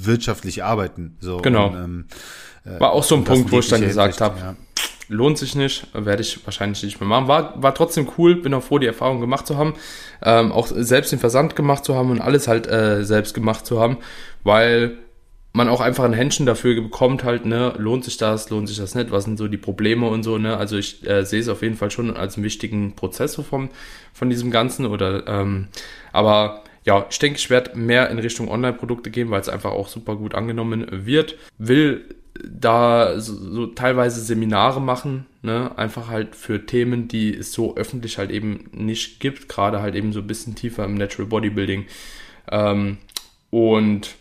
wirtschaftlich 0.00 0.64
arbeiten. 0.64 1.16
So, 1.20 1.38
genau. 1.38 1.68
Und, 1.68 1.76
ähm, 1.76 2.04
äh, 2.64 2.80
War 2.80 2.92
auch 2.92 3.04
so 3.04 3.14
ein 3.14 3.24
Punkt, 3.24 3.52
wo 3.52 3.60
ich 3.60 3.68
dann 3.68 3.82
gesagt 3.82 4.20
habe, 4.20 4.38
ja. 4.38 4.56
Lohnt 5.08 5.38
sich 5.38 5.54
nicht, 5.54 5.86
werde 5.92 6.22
ich 6.22 6.44
wahrscheinlich 6.44 6.82
nicht 6.82 7.00
mehr 7.00 7.08
machen. 7.08 7.28
War, 7.28 7.62
war 7.62 7.74
trotzdem 7.74 8.08
cool, 8.18 8.36
bin 8.36 8.54
auch 8.54 8.62
froh, 8.62 8.78
die 8.78 8.86
Erfahrung 8.86 9.20
gemacht 9.20 9.46
zu 9.46 9.56
haben, 9.56 9.74
ähm, 10.22 10.52
auch 10.52 10.66
selbst 10.66 11.12
den 11.12 11.18
Versand 11.18 11.56
gemacht 11.56 11.84
zu 11.84 11.94
haben 11.94 12.10
und 12.10 12.20
alles 12.20 12.48
halt 12.48 12.66
äh, 12.66 13.04
selbst 13.04 13.34
gemacht 13.34 13.66
zu 13.66 13.80
haben, 13.80 13.98
weil 14.42 14.98
man 15.52 15.68
auch 15.70 15.80
einfach 15.80 16.04
ein 16.04 16.12
Händchen 16.12 16.44
dafür 16.44 16.74
bekommt, 16.82 17.24
halt, 17.24 17.46
ne, 17.46 17.72
lohnt 17.78 18.04
sich 18.04 18.18
das, 18.18 18.50
lohnt 18.50 18.68
sich 18.68 18.76
das 18.76 18.94
nicht, 18.94 19.10
was 19.10 19.24
sind 19.24 19.38
so 19.38 19.48
die 19.48 19.56
Probleme 19.56 20.06
und 20.06 20.22
so, 20.22 20.36
ne, 20.36 20.56
also 20.56 20.76
ich 20.76 21.08
äh, 21.08 21.24
sehe 21.24 21.40
es 21.40 21.48
auf 21.48 21.62
jeden 21.62 21.76
Fall 21.76 21.90
schon 21.90 22.14
als 22.14 22.36
einen 22.36 22.44
wichtigen 22.44 22.94
Prozess 22.94 23.36
vom, 23.36 23.70
von 24.12 24.28
diesem 24.28 24.50
Ganzen 24.50 24.84
oder, 24.84 25.26
ähm, 25.26 25.68
aber 26.12 26.62
ja, 26.84 27.06
ich 27.10 27.18
denke, 27.18 27.38
ich 27.38 27.50
werde 27.50 27.76
mehr 27.76 28.10
in 28.10 28.18
Richtung 28.18 28.48
Online-Produkte 28.48 29.10
gehen, 29.10 29.30
weil 29.30 29.40
es 29.40 29.48
einfach 29.48 29.72
auch 29.72 29.88
super 29.88 30.14
gut 30.14 30.36
angenommen 30.36 30.86
wird. 30.90 31.36
Will 31.58 32.14
da 32.44 33.20
so, 33.20 33.34
so, 33.34 33.66
teilweise 33.66 34.20
Seminare 34.20 34.80
machen, 34.80 35.26
ne, 35.42 35.76
einfach 35.76 36.08
halt 36.08 36.36
für 36.36 36.66
Themen, 36.66 37.08
die 37.08 37.34
es 37.34 37.52
so 37.52 37.76
öffentlich 37.76 38.18
halt 38.18 38.30
eben 38.30 38.68
nicht 38.72 39.20
gibt, 39.20 39.48
gerade 39.48 39.80
halt 39.80 39.94
eben 39.94 40.12
so 40.12 40.20
ein 40.20 40.26
bisschen 40.26 40.54
tiefer 40.54 40.84
im 40.84 40.94
Natural 40.94 41.28
Bodybuilding. 41.28 41.86
Ähm, 42.50 42.98
und 43.50 44.16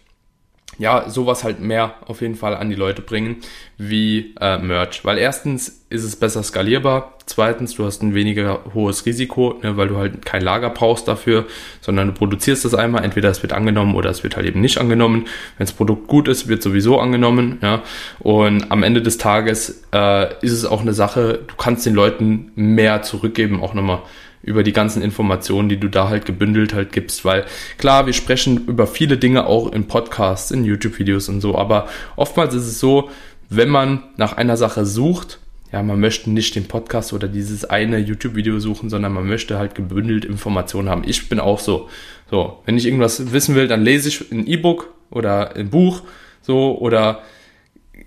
ja, 0.77 1.09
sowas 1.09 1.43
halt 1.43 1.59
mehr 1.59 1.95
auf 2.05 2.21
jeden 2.21 2.35
Fall 2.35 2.55
an 2.55 2.69
die 2.69 2.75
Leute 2.75 3.01
bringen 3.01 3.37
wie 3.77 4.35
äh, 4.39 4.57
Merch. 4.57 5.03
Weil 5.05 5.17
erstens 5.17 5.85
ist 5.89 6.03
es 6.03 6.15
besser 6.15 6.43
skalierbar, 6.43 7.13
zweitens 7.25 7.75
du 7.75 7.85
hast 7.85 8.01
ein 8.01 8.13
weniger 8.13 8.61
hohes 8.73 9.05
Risiko, 9.05 9.59
ne, 9.61 9.77
weil 9.77 9.87
du 9.87 9.97
halt 9.97 10.25
kein 10.25 10.41
Lager 10.41 10.69
brauchst 10.69 11.07
dafür, 11.07 11.45
sondern 11.81 12.07
du 12.07 12.13
produzierst 12.13 12.65
das 12.65 12.73
einmal, 12.73 13.03
entweder 13.03 13.29
es 13.29 13.41
wird 13.41 13.53
angenommen 13.53 13.95
oder 13.95 14.09
es 14.09 14.23
wird 14.23 14.35
halt 14.35 14.45
eben 14.45 14.61
nicht 14.61 14.77
angenommen. 14.77 15.25
Wenn 15.57 15.65
das 15.65 15.73
Produkt 15.73 16.07
gut 16.07 16.27
ist, 16.27 16.47
wird 16.47 16.61
sowieso 16.61 16.99
angenommen. 16.99 17.59
Ja. 17.61 17.83
Und 18.19 18.71
am 18.71 18.83
Ende 18.83 19.01
des 19.01 19.17
Tages 19.17 19.83
äh, 19.93 20.33
ist 20.41 20.51
es 20.51 20.65
auch 20.65 20.81
eine 20.81 20.93
Sache, 20.93 21.39
du 21.47 21.55
kannst 21.55 21.85
den 21.85 21.95
Leuten 21.95 22.51
mehr 22.55 23.01
zurückgeben, 23.01 23.61
auch 23.61 23.73
nochmal 23.73 23.99
über 24.45 24.63
die 24.63 24.73
ganzen 24.73 25.01
Informationen, 25.01 25.69
die 25.69 25.77
du 25.77 25.89
da 25.89 26.07
halt 26.07 26.25
gebündelt 26.25 26.73
halt 26.73 26.91
gibst, 26.91 27.25
weil 27.25 27.45
klar, 27.77 28.05
wir 28.05 28.13
sprechen 28.13 28.65
über 28.67 28.87
viele 28.87 29.17
Dinge 29.17 29.47
auch 29.47 29.71
in 29.71 29.87
Podcasts, 29.87 30.51
in 30.51 30.63
YouTube-Videos 30.63 31.29
und 31.29 31.41
so, 31.41 31.57
aber 31.57 31.87
oftmals 32.15 32.53
ist 32.53 32.67
es 32.67 32.79
so, 32.79 33.09
wenn 33.49 33.69
man 33.69 34.03
nach 34.17 34.33
einer 34.33 34.55
Sache 34.55 34.85
sucht, 34.85 35.39
ja, 35.71 35.83
man 35.83 35.99
möchte 35.99 36.29
nicht 36.29 36.55
den 36.55 36.67
Podcast 36.67 37.11
oder 37.11 37.27
dieses 37.27 37.65
eine 37.65 37.97
YouTube-Video 37.97 38.59
suchen, 38.59 38.89
sondern 38.89 39.13
man 39.13 39.27
möchte 39.27 39.57
halt 39.57 39.75
gebündelt 39.75 40.23
Informationen 40.23 40.89
haben. 40.89 41.03
Ich 41.05 41.27
bin 41.27 41.39
auch 41.39 41.59
so. 41.59 41.89
So, 42.29 42.61
wenn 42.65 42.77
ich 42.77 42.85
irgendwas 42.85 43.33
wissen 43.33 43.55
will, 43.55 43.67
dann 43.67 43.83
lese 43.83 44.07
ich 44.07 44.31
ein 44.31 44.47
E-Book 44.47 44.93
oder 45.11 45.55
ein 45.55 45.69
Buch, 45.69 46.01
so, 46.41 46.77
oder 46.77 47.23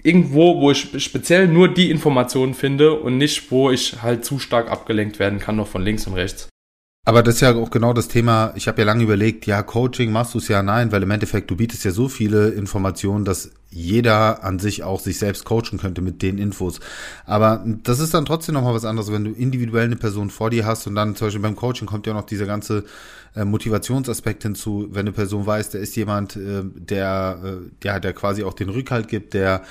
irgendwo, 0.08 0.60
wo 0.60 0.70
ich 0.70 1.02
speziell 1.04 1.46
nur 1.46 1.68
die 1.68 1.90
Informationen 1.90 2.54
finde 2.54 2.94
und 2.94 3.18
nicht, 3.18 3.50
wo 3.50 3.70
ich 3.70 4.02
halt 4.02 4.24
zu 4.24 4.38
stark 4.38 4.70
abgelenkt 4.70 5.18
werden 5.18 5.38
kann, 5.38 5.56
noch 5.56 5.68
von 5.68 5.82
links 5.82 6.06
und 6.06 6.14
rechts. 6.14 6.48
Aber 7.06 7.22
das 7.22 7.36
ist 7.36 7.40
ja 7.42 7.54
auch 7.54 7.70
genau 7.70 7.92
das 7.92 8.08
Thema. 8.08 8.52
Ich 8.56 8.68
habe 8.68 8.80
ja 8.80 8.86
lange 8.86 9.04
überlegt, 9.04 9.46
ja, 9.46 9.62
Coaching 9.62 10.10
machst 10.10 10.34
du 10.34 10.38
es 10.38 10.48
ja 10.48 10.62
nein, 10.62 10.92
weil 10.92 11.02
im 11.02 11.10
Endeffekt 11.10 11.50
du 11.50 11.56
bietest 11.56 11.84
ja 11.84 11.90
so 11.90 12.08
viele 12.08 12.48
Informationen, 12.48 13.24
dass 13.24 13.50
jeder 13.70 14.44
an 14.44 14.58
sich 14.58 14.82
auch 14.82 15.00
sich 15.00 15.18
selbst 15.18 15.44
coachen 15.44 15.78
könnte 15.78 16.00
mit 16.00 16.22
den 16.22 16.38
Infos. 16.38 16.80
Aber 17.26 17.64
das 17.82 18.00
ist 18.00 18.14
dann 18.14 18.24
trotzdem 18.24 18.54
nochmal 18.54 18.74
was 18.74 18.84
anderes, 18.84 19.12
wenn 19.12 19.24
du 19.24 19.32
individuell 19.32 19.84
eine 19.84 19.96
Person 19.96 20.30
vor 20.30 20.50
dir 20.50 20.64
hast 20.64 20.86
und 20.86 20.94
dann 20.94 21.16
zum 21.16 21.26
Beispiel 21.26 21.42
beim 21.42 21.56
Coaching 21.56 21.86
kommt 21.86 22.06
ja 22.06 22.14
noch 22.14 22.24
dieser 22.24 22.46
ganze 22.46 22.84
äh, 23.36 23.44
Motivationsaspekt 23.44 24.42
hinzu, 24.42 24.88
wenn 24.90 25.00
eine 25.00 25.12
Person 25.12 25.46
weiß, 25.46 25.70
der 25.70 25.80
ist 25.80 25.94
jemand, 25.96 26.36
äh, 26.36 26.62
der, 26.64 27.38
äh, 27.44 27.86
ja, 27.86 28.00
der 28.00 28.12
quasi 28.12 28.42
auch 28.42 28.54
den 28.54 28.68
Rückhalt 28.68 29.08
gibt, 29.08 29.34
der 29.34 29.62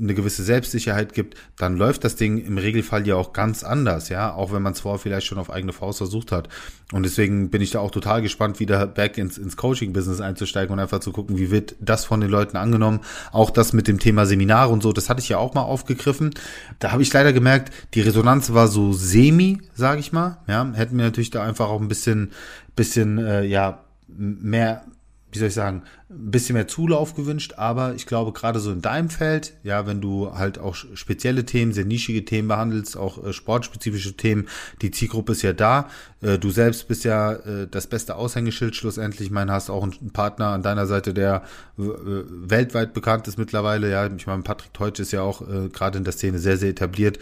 eine 0.00 0.14
gewisse 0.14 0.42
Selbstsicherheit 0.42 1.12
gibt, 1.12 1.36
dann 1.56 1.76
läuft 1.76 2.04
das 2.04 2.16
Ding 2.16 2.38
im 2.38 2.58
Regelfall 2.58 3.06
ja 3.06 3.16
auch 3.16 3.32
ganz 3.32 3.64
anders, 3.64 4.08
ja, 4.08 4.32
auch 4.32 4.52
wenn 4.52 4.62
man 4.62 4.72
es 4.72 4.80
vorher 4.80 4.98
vielleicht 4.98 5.26
schon 5.26 5.38
auf 5.38 5.50
eigene 5.50 5.72
Faust 5.72 5.98
versucht 5.98 6.32
hat. 6.32 6.48
Und 6.92 7.04
deswegen 7.04 7.50
bin 7.50 7.62
ich 7.62 7.70
da 7.70 7.80
auch 7.80 7.90
total 7.90 8.22
gespannt, 8.22 8.60
wieder 8.60 8.86
back 8.86 9.18
ins, 9.18 9.38
ins 9.38 9.56
Coaching-Business 9.56 10.20
einzusteigen 10.20 10.72
und 10.72 10.78
einfach 10.78 11.00
zu 11.00 11.12
gucken, 11.12 11.38
wie 11.38 11.50
wird 11.50 11.74
das 11.80 12.04
von 12.04 12.20
den 12.20 12.30
Leuten 12.30 12.56
angenommen. 12.56 13.00
Auch 13.32 13.41
das 13.50 13.72
mit 13.72 13.88
dem 13.88 13.98
Thema 13.98 14.26
Seminare 14.26 14.72
und 14.72 14.82
so, 14.82 14.92
das 14.92 15.08
hatte 15.08 15.20
ich 15.20 15.28
ja 15.28 15.38
auch 15.38 15.54
mal 15.54 15.62
aufgegriffen. 15.62 16.34
Da 16.78 16.92
habe 16.92 17.02
ich 17.02 17.12
leider 17.12 17.32
gemerkt, 17.32 17.72
die 17.94 18.00
Resonanz 18.00 18.52
war 18.52 18.68
so 18.68 18.92
semi, 18.92 19.58
sage 19.74 20.00
ich 20.00 20.12
mal. 20.12 20.38
Ja, 20.46 20.70
hätten 20.74 20.96
wir 20.96 21.04
natürlich 21.04 21.30
da 21.30 21.42
einfach 21.42 21.68
auch 21.68 21.80
ein 21.80 21.88
bisschen 21.88 22.30
bisschen, 22.76 23.18
äh, 23.18 23.44
ja, 23.44 23.80
mehr, 24.08 24.84
wie 25.32 25.38
soll 25.38 25.48
ich 25.48 25.54
sagen, 25.54 25.82
ein 26.10 26.30
bisschen 26.30 26.54
mehr 26.54 26.68
Zulauf 26.68 27.14
gewünscht, 27.14 27.54
aber 27.56 27.94
ich 27.94 28.04
glaube, 28.04 28.32
gerade 28.32 28.60
so 28.60 28.70
in 28.70 28.82
deinem 28.82 29.08
Feld, 29.08 29.54
ja, 29.62 29.86
wenn 29.86 30.02
du 30.02 30.34
halt 30.34 30.58
auch 30.58 30.74
spezielle 30.74 31.46
Themen, 31.46 31.72
sehr 31.72 31.86
nischige 31.86 32.26
Themen 32.26 32.48
behandelst, 32.48 32.98
auch 32.98 33.24
äh, 33.24 33.32
sportspezifische 33.32 34.14
Themen, 34.14 34.46
die 34.82 34.90
Zielgruppe 34.90 35.32
ist 35.32 35.40
ja 35.40 35.54
da. 35.54 35.88
Äh, 36.20 36.38
du 36.38 36.50
selbst 36.50 36.86
bist 36.86 37.04
ja 37.04 37.32
äh, 37.32 37.66
das 37.66 37.86
beste 37.86 38.16
Aushängeschild 38.16 38.76
schlussendlich. 38.76 39.28
Ich 39.28 39.32
meine, 39.32 39.52
hast 39.52 39.70
auch 39.70 39.82
einen 39.82 40.12
Partner 40.12 40.48
an 40.48 40.62
deiner 40.62 40.86
Seite, 40.86 41.14
der 41.14 41.42
weltweit 41.76 42.92
bekannt 42.92 43.26
ist 43.26 43.38
mittlerweile. 43.38 43.90
Ja, 43.90 44.06
ich 44.06 44.26
meine, 44.26 44.42
Patrick 44.42 44.74
Teutsch 44.74 45.00
ist 45.00 45.12
ja 45.12 45.22
auch 45.22 45.40
äh, 45.42 45.68
gerade 45.70 45.96
in 45.96 46.04
der 46.04 46.12
Szene 46.12 46.38
sehr, 46.38 46.58
sehr 46.58 46.70
etabliert. 46.70 47.18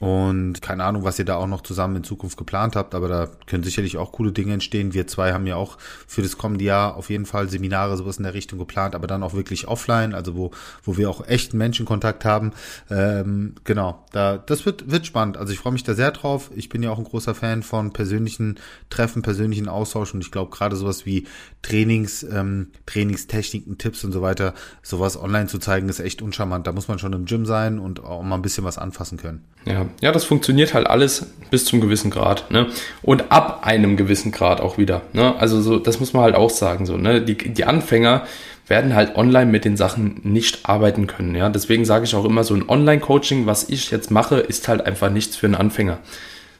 Und 0.00 0.60
keine 0.62 0.82
Ahnung, 0.82 1.04
was 1.04 1.20
ihr 1.20 1.24
da 1.24 1.36
auch 1.36 1.46
noch 1.46 1.60
zusammen 1.60 1.94
in 1.94 2.02
Zukunft 2.02 2.36
geplant 2.36 2.74
habt, 2.74 2.96
aber 2.96 3.06
da 3.06 3.28
können 3.46 3.62
sicherlich 3.62 3.98
auch 3.98 4.10
coole 4.10 4.32
Dinge 4.32 4.54
entstehen. 4.54 4.94
Wir 4.94 5.06
zwei 5.06 5.32
haben 5.32 5.46
ja 5.46 5.54
auch 5.54 5.78
für 6.08 6.22
das 6.22 6.36
kommende 6.36 6.64
Jahr 6.64 6.96
auf 6.96 7.08
jeden 7.08 7.24
Fall 7.24 7.48
Seminare, 7.48 7.96
sowas 7.96 8.16
in 8.16 8.24
der 8.24 8.34
Richtung 8.34 8.58
geplant, 8.58 8.96
aber 8.96 9.06
dann 9.06 9.22
auch 9.22 9.34
wirklich 9.34 9.68
offline, 9.68 10.12
also 10.12 10.34
wo, 10.34 10.50
wo 10.82 10.96
wir 10.96 11.08
auch 11.08 11.28
echten 11.28 11.56
Menschenkontakt 11.56 12.24
haben. 12.24 12.50
Ähm, 12.90 13.54
genau, 13.62 14.04
da, 14.10 14.38
das 14.38 14.66
wird, 14.66 14.90
wird 14.90 15.06
spannend. 15.06 15.36
Also 15.36 15.52
ich 15.52 15.60
freue 15.60 15.72
mich 15.72 15.84
da 15.84 15.94
sehr 15.94 16.10
drauf. 16.10 16.50
Ich 16.56 16.68
bin 16.68 16.82
ja 16.82 16.90
auch 16.90 16.98
ein 16.98 17.04
großer 17.04 17.36
Fan 17.36 17.62
von 17.62 17.92
persönlichen 17.92 18.58
Treffen, 18.90 19.22
persönlichen 19.22 19.68
Austausch 19.68 20.14
und 20.14 20.20
ich 20.20 20.32
glaube 20.32 20.50
gerade 20.50 20.74
sowas 20.74 21.06
wie 21.06 21.28
Trainings, 21.62 22.24
ähm, 22.24 22.72
Trainingstechniken, 22.86 23.78
Tipps 23.78 24.02
und 24.02 24.10
so 24.10 24.20
weiter, 24.20 24.54
sowas 24.82 25.16
online 25.16 25.46
zu 25.46 25.60
zeigen, 25.60 25.88
ist 25.88 26.00
echt 26.00 26.22
uncharmant. 26.22 26.66
Da 26.66 26.72
muss 26.72 26.88
man 26.88 26.98
schon 26.98 27.12
im 27.12 27.24
Gym 27.26 27.46
sein 27.46 27.78
und 27.78 28.02
auch 28.02 28.24
mal 28.24 28.34
ein 28.34 28.42
bisschen 28.42 28.64
was 28.64 28.78
anfassen 28.78 29.16
können. 29.16 29.44
Ja, 29.64 29.81
ja, 30.00 30.12
das 30.12 30.24
funktioniert 30.24 30.74
halt 30.74 30.86
alles 30.86 31.26
bis 31.50 31.64
zum 31.64 31.80
gewissen 31.80 32.10
Grad, 32.10 32.50
ne? 32.50 32.66
Und 33.02 33.30
ab 33.30 33.60
einem 33.62 33.96
gewissen 33.96 34.32
Grad 34.32 34.60
auch 34.60 34.78
wieder, 34.78 35.02
ne? 35.12 35.34
Also 35.38 35.60
so, 35.60 35.78
das 35.78 36.00
muss 36.00 36.12
man 36.12 36.22
halt 36.22 36.34
auch 36.34 36.50
sagen, 36.50 36.86
so, 36.86 36.96
ne? 36.96 37.20
Die, 37.20 37.36
die 37.36 37.64
Anfänger 37.64 38.26
werden 38.66 38.94
halt 38.94 39.16
online 39.16 39.50
mit 39.50 39.64
den 39.64 39.76
Sachen 39.76 40.20
nicht 40.22 40.66
arbeiten 40.68 41.06
können, 41.06 41.34
ja? 41.34 41.48
Deswegen 41.48 41.84
sage 41.84 42.04
ich 42.04 42.14
auch 42.14 42.24
immer, 42.24 42.44
so 42.44 42.54
ein 42.54 42.68
Online-Coaching, 42.68 43.46
was 43.46 43.68
ich 43.68 43.90
jetzt 43.90 44.10
mache, 44.10 44.36
ist 44.36 44.68
halt 44.68 44.86
einfach 44.86 45.10
nichts 45.10 45.36
für 45.36 45.46
einen 45.46 45.56
Anfänger. 45.56 45.98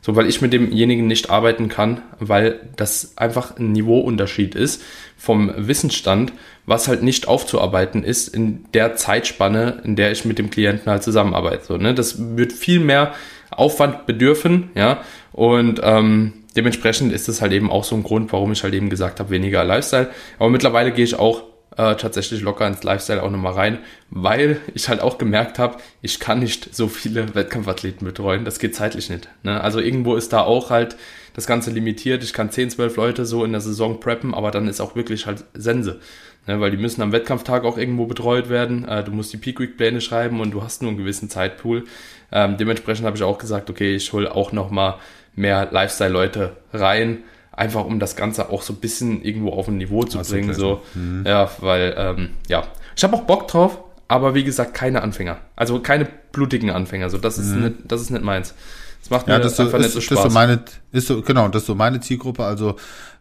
So, 0.04 0.16
weil 0.16 0.28
ich 0.28 0.42
mit 0.42 0.52
demjenigen 0.52 1.06
nicht 1.06 1.30
arbeiten 1.30 1.68
kann, 1.68 2.02
weil 2.18 2.58
das 2.74 3.16
einfach 3.16 3.56
ein 3.56 3.70
Niveauunterschied 3.70 4.56
ist 4.56 4.82
vom 5.16 5.52
Wissensstand, 5.56 6.32
was 6.66 6.88
halt 6.88 7.04
nicht 7.04 7.28
aufzuarbeiten 7.28 8.02
ist 8.02 8.26
in 8.26 8.64
der 8.74 8.96
Zeitspanne, 8.96 9.80
in 9.84 9.94
der 9.94 10.10
ich 10.10 10.24
mit 10.24 10.38
dem 10.38 10.50
Klienten 10.50 10.90
halt 10.90 11.04
zusammenarbeite. 11.04 11.64
So, 11.64 11.76
ne? 11.76 11.94
Das 11.94 12.36
wird 12.36 12.52
viel 12.52 12.80
mehr 12.80 13.14
Aufwand 13.50 14.06
bedürfen, 14.06 14.70
ja, 14.74 15.02
und 15.32 15.80
ähm, 15.84 16.32
dementsprechend 16.56 17.12
ist 17.12 17.28
das 17.28 17.40
halt 17.40 17.52
eben 17.52 17.70
auch 17.70 17.84
so 17.84 17.94
ein 17.94 18.02
Grund, 18.02 18.32
warum 18.32 18.52
ich 18.52 18.62
halt 18.64 18.74
eben 18.74 18.90
gesagt 18.90 19.20
habe, 19.20 19.30
weniger 19.30 19.62
Lifestyle. 19.64 20.10
Aber 20.38 20.50
mittlerweile 20.50 20.90
gehe 20.92 21.04
ich 21.04 21.18
auch 21.18 21.44
äh, 21.76 21.96
tatsächlich 21.96 22.42
locker 22.42 22.66
ins 22.66 22.82
Lifestyle 22.82 23.22
auch 23.22 23.30
nochmal 23.30 23.54
rein, 23.54 23.78
weil 24.10 24.60
ich 24.74 24.88
halt 24.88 25.00
auch 25.00 25.18
gemerkt 25.18 25.58
habe, 25.58 25.78
ich 26.02 26.20
kann 26.20 26.40
nicht 26.40 26.74
so 26.74 26.88
viele 26.88 27.34
Wettkampfathleten 27.34 28.06
betreuen. 28.06 28.44
Das 28.44 28.58
geht 28.58 28.74
zeitlich 28.74 29.08
nicht. 29.10 29.28
Ne? 29.42 29.60
Also 29.60 29.80
irgendwo 29.80 30.16
ist 30.16 30.32
da 30.32 30.42
auch 30.42 30.70
halt 30.70 30.96
das 31.34 31.46
Ganze 31.46 31.70
limitiert. 31.70 32.22
Ich 32.22 32.32
kann 32.32 32.50
10, 32.50 32.70
12 32.70 32.96
Leute 32.96 33.24
so 33.24 33.44
in 33.44 33.52
der 33.52 33.60
Saison 33.60 34.00
preppen, 34.00 34.34
aber 34.34 34.50
dann 34.50 34.68
ist 34.68 34.80
auch 34.80 34.94
wirklich 34.96 35.26
halt 35.26 35.44
Sense. 35.54 36.00
Ne? 36.46 36.60
Weil 36.60 36.70
die 36.70 36.76
müssen 36.76 37.00
am 37.02 37.12
Wettkampftag 37.12 37.64
auch 37.64 37.78
irgendwo 37.78 38.06
betreut 38.06 38.48
werden. 38.48 38.86
Äh, 38.86 39.04
du 39.04 39.12
musst 39.12 39.32
die 39.32 39.38
Peak 39.38 39.58
Week 39.60 39.76
Pläne 39.76 40.00
schreiben 40.00 40.40
und 40.40 40.50
du 40.50 40.62
hast 40.62 40.82
nur 40.82 40.90
einen 40.90 40.98
gewissen 40.98 41.30
Zeitpool. 41.30 41.84
Ähm, 42.30 42.56
dementsprechend 42.56 43.06
habe 43.06 43.16
ich 43.16 43.22
auch 43.22 43.38
gesagt, 43.38 43.70
okay, 43.70 43.94
ich 43.94 44.12
hole 44.12 44.34
auch 44.34 44.52
nochmal 44.52 44.96
mehr 45.34 45.68
Lifestyle-Leute 45.70 46.56
rein 46.72 47.22
einfach 47.52 47.84
um 47.84 48.00
das 48.00 48.16
Ganze 48.16 48.50
auch 48.50 48.62
so 48.62 48.72
ein 48.72 48.76
bisschen 48.76 49.22
irgendwo 49.22 49.50
auf 49.50 49.68
ein 49.68 49.76
Niveau 49.76 50.04
zu 50.04 50.18
also 50.18 50.34
bringen. 50.34 50.54
So, 50.54 50.82
mhm. 50.94 51.24
ja, 51.26 51.50
weil, 51.58 51.94
ähm, 51.96 52.30
ja, 52.48 52.64
ich 52.96 53.04
habe 53.04 53.16
auch 53.16 53.22
Bock 53.22 53.48
drauf, 53.48 53.78
aber 54.08 54.34
wie 54.34 54.44
gesagt, 54.44 54.74
keine 54.74 55.02
Anfänger. 55.02 55.38
Also 55.56 55.80
keine 55.80 56.08
blutigen 56.32 56.70
Anfänger. 56.70 57.10
So, 57.10 57.18
das 57.18 57.38
ist 57.38 57.48
mhm. 57.48 57.62
nicht, 57.62 57.74
das 57.84 58.00
ist 58.00 58.10
nicht 58.10 58.24
meins. 58.24 58.54
Das 59.00 59.10
macht 59.10 59.26
ja, 59.26 59.36
mir 59.36 59.42
das 59.42 59.58
einfach 59.58 59.78
ist, 59.78 59.86
nicht 59.86 59.94
so 59.94 60.00
Spaß. 60.00 60.22
Das 60.22 60.32
so 60.32 60.38
meine, 60.38 60.62
ist 60.92 61.06
so, 61.08 61.22
genau, 61.22 61.48
das 61.48 61.62
ist 61.62 61.66
so 61.66 61.74
meine 61.74 62.00
Zielgruppe. 62.00 62.44
Also 62.44 62.76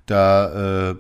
da 0.06 0.90
äh, 0.92 0.94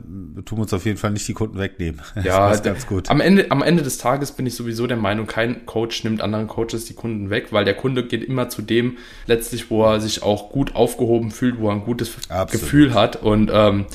tun 0.43 0.57
wir 0.57 0.61
uns 0.61 0.73
auf 0.73 0.85
jeden 0.85 0.97
Fall 0.97 1.11
nicht 1.11 1.27
die 1.27 1.33
Kunden 1.33 1.57
wegnehmen. 1.57 2.01
Ja, 2.23 2.49
das 2.49 2.63
ganz 2.63 2.85
gut. 2.85 3.09
Am 3.09 3.19
Ende, 3.19 3.49
am 3.49 3.61
Ende 3.63 3.83
des 3.83 3.97
Tages 3.97 4.31
bin 4.31 4.45
ich 4.45 4.55
sowieso 4.55 4.87
der 4.87 4.97
Meinung, 4.97 5.27
kein 5.27 5.65
Coach 5.65 6.03
nimmt 6.03 6.21
anderen 6.21 6.47
Coaches 6.47 6.85
die 6.85 6.93
Kunden 6.93 7.29
weg, 7.29 7.47
weil 7.51 7.65
der 7.65 7.73
Kunde 7.73 8.05
geht 8.05 8.23
immer 8.23 8.49
zu 8.49 8.61
dem 8.61 8.97
letztlich, 9.25 9.69
wo 9.69 9.83
er 9.83 9.99
sich 9.99 10.23
auch 10.23 10.49
gut 10.49 10.75
aufgehoben 10.75 11.31
fühlt, 11.31 11.59
wo 11.59 11.69
er 11.69 11.73
ein 11.73 11.83
gutes 11.83 12.15
Absolut. 12.29 12.51
Gefühl 12.51 12.93
hat. 12.93 13.21
Und 13.21 13.49
ähm, 13.53 13.85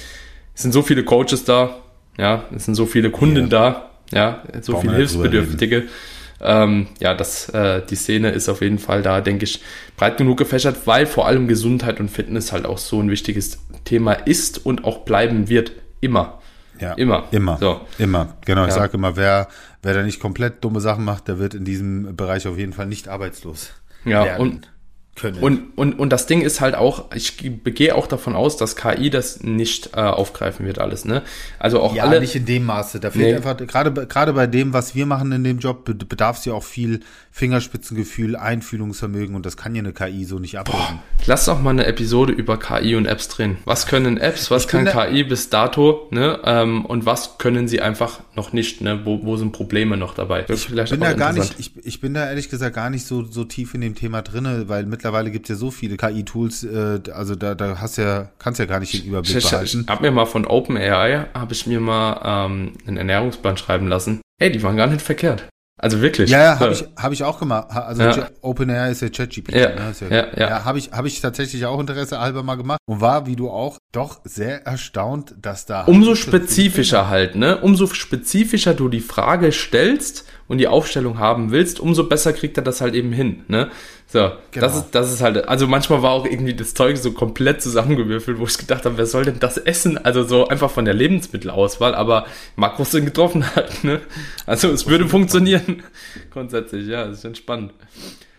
es 0.55 0.63
sind 0.63 0.73
so 0.73 0.83
viele 0.83 1.05
Coaches 1.05 1.45
da, 1.45 1.77
ja, 2.19 2.45
es 2.55 2.65
sind 2.65 2.75
so 2.75 2.87
viele 2.87 3.11
Kunden 3.11 3.45
ja. 3.45 3.47
da, 3.47 3.91
ja, 4.13 4.43
so 4.61 4.81
viele 4.81 4.97
Hilfsbedürftige 4.97 5.85
ähm, 6.41 6.89
ja, 7.01 7.15
das, 7.15 7.49
äh, 7.51 7.83
die 7.89 7.97
Szene 7.97 8.31
ist 8.31 8.49
auf 8.49 8.61
jeden 8.61 8.79
Fall 8.79 9.03
da, 9.03 9.21
denke 9.21 9.45
ich, 9.45 9.63
breit 9.97 10.17
genug 10.19 10.39
gefächert, 10.39 10.87
weil 10.87 11.07
vor 11.07 11.27
allem 11.27 11.49
Gesundheit 11.49 12.01
und 12.01 12.11
Fitness 12.11 12.53
halt 12.53 12.67
auch 12.67 12.79
so 12.79 13.01
ein 13.01 13.11
wichtiges 13.11 13.59
Thema 13.85 14.13
ist 14.13 14.65
und 14.65 14.85
auch 14.85 15.05
bleiben 15.05 15.49
wird. 15.49 15.73
Immer. 16.01 16.41
Ja, 16.79 16.93
immer. 16.93 17.25
Immer. 17.31 17.57
So. 17.59 17.81
Immer. 17.99 18.37
Genau, 18.45 18.65
ich 18.65 18.71
ja. 18.71 18.75
sage 18.75 18.99
immer, 18.99 19.17
wer, 19.17 19.49
wer 19.83 19.95
da 19.95 20.03
nicht 20.03 20.21
komplett 20.21 20.63
dumme 20.63 20.81
Sachen 20.81 21.05
macht, 21.05 21.29
der 21.29 21.39
wird 21.39 21.55
in 21.55 21.65
diesem 21.65 22.17
Bereich 22.17 22.47
auf 22.47 22.59
jeden 22.59 22.75
Fall 22.75 22.87
nicht 22.87 23.09
arbeitslos. 23.09 23.71
Ja, 24.05 24.25
werden. 24.25 24.41
und 24.41 24.69
können. 25.17 25.39
Und, 25.39 25.77
und, 25.77 25.99
und 25.99 26.11
das 26.11 26.27
Ding 26.27 26.43
ist 26.43 26.61
halt 26.61 26.75
auch, 26.75 27.07
ich 27.15 27.37
gehe 27.39 27.95
auch 27.95 28.07
davon 28.07 28.37
aus, 28.37 28.57
dass 28.57 28.77
KI 28.77 29.11
das 29.11 29.43
nicht 29.43 29.91
äh, 29.95 30.01
aufgreifen 30.01 30.67
wird, 30.67 30.79
alles, 30.79 31.05
ne? 31.05 31.23
Also 31.59 31.81
auch 31.81 31.95
ja, 31.95 32.05
alle. 32.05 32.21
nicht 32.21 32.37
in 32.37 32.45
dem 32.45 32.67
Maße. 32.67 33.01
Da 33.01 33.11
fehlt 33.11 33.27
nee. 33.27 33.35
einfach, 33.35 33.57
gerade, 33.57 34.07
gerade 34.07 34.33
bei 34.35 34.47
dem, 34.47 34.73
was 34.73 34.95
wir 34.95 35.07
machen 35.07 35.33
in 35.33 35.43
dem 35.43 35.59
Job, 35.59 35.85
bedarf 35.85 36.39
es 36.39 36.45
ja 36.45 36.53
auch 36.53 36.65
viel 36.65 37.01
Fingerspitzengefühl, 37.33 38.37
Einfühlungsvermögen 38.37 39.35
und 39.35 39.45
das 39.45 39.57
kann 39.57 39.75
ja 39.75 39.81
eine 39.81 39.93
KI 39.93 40.25
so 40.25 40.39
nicht 40.39 40.59
abbilden. 40.59 41.01
Lass 41.27 41.45
doch 41.45 41.61
mal 41.61 41.71
eine 41.71 41.87
Episode 41.87 42.33
über 42.33 42.59
KI 42.59 42.95
und 42.97 43.07
Apps 43.07 43.29
drehen. 43.29 43.59
Was 43.65 43.87
können 43.87 44.17
Apps, 44.17 44.51
was 44.51 44.69
kann 44.69 44.87
KI 44.87 45.25
bis 45.25 45.51
dato, 45.51 46.09
ne? 46.11 46.41
Ähm, 46.45 46.85
und 46.85 47.05
was 47.05 47.39
können 47.39 47.69
sie 47.69 47.81
einfach 47.81 48.21
noch 48.35 48.53
nicht, 48.53 48.81
ne? 48.81 49.01
Wo, 49.05 49.23
wo 49.25 49.37
sind 49.37 49.53
Probleme 49.53 49.97
noch 49.97 50.15
dabei? 50.15 50.47
Ich 50.49 50.69
bin 50.69 51.01
da 51.01 51.13
gar 51.15 51.33
nicht, 51.33 51.57
ich, 51.59 51.73
ich 51.85 52.01
bin 52.01 52.15
da 52.15 52.27
ehrlich 52.27 52.49
gesagt 52.49 52.75
gar 52.75 52.91
nicht 52.91 53.07
so, 53.07 53.25
so 53.25 53.45
tief 53.45 53.75
in 53.75 53.81
dem 53.81 53.95
Thema 53.95 54.23
drinne, 54.23 54.69
weil 54.69 54.87
mittlerweile 54.87 55.06
mittlerweile 55.07 55.31
gibt 55.31 55.47
es 55.49 55.51
ja 55.51 55.57
so 55.57 55.71
viele 55.71 55.97
KI-Tools, 55.97 56.65
äh, 56.65 57.01
also 57.13 57.37
da, 57.37 57.55
da 57.55 57.81
hast 57.81 57.97
ja, 57.97 58.29
kannst 58.39 58.59
ja 58.59 58.67
gar 58.67 58.81
nicht 58.81 58.93
den 58.93 59.05
Überblick 59.05 59.37
ich, 59.37 59.51
behalten. 59.51 59.83
Ich 59.83 59.89
habe 59.89 60.03
mir 60.03 60.11
mal 60.11 60.27
von 60.27 60.47
OpenAI, 60.47 61.27
habe 61.33 61.53
ich 61.53 61.67
mir 61.67 61.81
mal 61.81 62.47
ähm, 62.47 62.73
einen 62.87 62.97
Ernährungsplan 62.97 63.57
schreiben 63.57 63.87
lassen. 63.87 64.21
Hey, 64.41 64.51
die 64.51 64.63
waren 64.63 64.77
gar 64.77 64.89
nicht 64.89 65.03
verkehrt. 65.03 65.49
Also 65.79 66.01
wirklich. 66.01 66.31
Ja, 66.31 66.43
ja, 66.43 66.59
habe 66.59 66.73
ich, 66.73 66.85
hab 66.97 67.13
ich 67.13 67.23
auch 67.23 67.39
gemacht. 67.39 67.69
Also 67.71 68.03
ja. 68.03 68.29
OpenAI 68.41 68.91
ist 68.91 69.03
ja 69.03 69.11
ChatGPT. 69.11 69.55
Ja, 69.55 69.69
ne? 69.75 69.93
ja, 70.01 70.07
ja, 70.09 70.27
ja. 70.35 70.49
ja 70.49 70.65
habe 70.65 70.79
ich, 70.79 70.91
hab 70.91 71.05
ich 71.05 71.21
tatsächlich 71.21 71.67
auch 71.67 71.79
Interesse 71.79 72.19
halber 72.19 72.43
mal 72.43 72.55
gemacht 72.55 72.81
und 72.87 73.03
war, 73.03 73.27
wie 73.27 73.37
du 73.37 73.51
auch, 73.51 73.77
doch 73.93 74.21
sehr 74.25 74.67
erstaunt, 74.67 75.35
dass 75.41 75.67
da. 75.67 75.85
Umso 75.85 76.15
spezifischer 76.15 77.09
halt, 77.09 77.37
ne? 77.37 77.59
Umso 77.59 77.87
spezifischer 77.89 78.73
du 78.73 78.89
die 78.89 79.01
Frage 79.01 79.53
stellst 79.53 80.25
und 80.49 80.59
die 80.59 80.67
Aufstellung 80.67 81.19
haben 81.19 81.51
willst, 81.51 81.79
umso 81.79 82.09
besser 82.09 82.33
kriegt 82.33 82.57
er 82.57 82.65
das 82.65 82.81
halt 82.81 82.95
eben 82.95 83.13
hin, 83.13 83.45
ne? 83.49 83.71
So, 84.09 84.31
genau. 84.53 84.67
das 84.67 84.77
ist, 84.77 84.91
das 84.93 85.13
ist 85.13 85.21
halt, 85.21 85.49
also 85.49 85.67
manchmal 85.67 86.01
war 86.01 86.13
auch 86.13 86.27
irgendwie 86.27 86.55
das 86.55 86.75
Zeug 86.75 86.97
so 86.97 87.11
komplett 87.11 87.61
zusammengewürfelt, 87.61 88.39
wo 88.39 88.45
ich 88.45 88.57
gedacht 88.57 88.85
habe, 88.85 88.97
wer 88.99 89.07
soll 89.07 89.25
denn 89.25 89.41
das 89.41 89.59
essen? 89.59 89.99
Also 89.99 90.23
so 90.23 90.47
einfach 90.47 90.71
von 90.71 90.85
der 90.85 90.95
Lebensmittelauswahl, 90.95 91.95
aber 91.95 92.27
Makros 92.55 92.93
sind 92.93 93.05
getroffen 93.05 93.45
halt, 93.57 93.83
ne? 93.83 94.01
Also 94.47 94.71
es 94.71 94.87
würde 94.87 95.09
funktionieren. 95.09 95.83
Grundsätzlich, 96.31 96.87
ja, 96.87 97.07
das 97.07 97.19
ist 97.19 97.25
entspannt. 97.25 97.73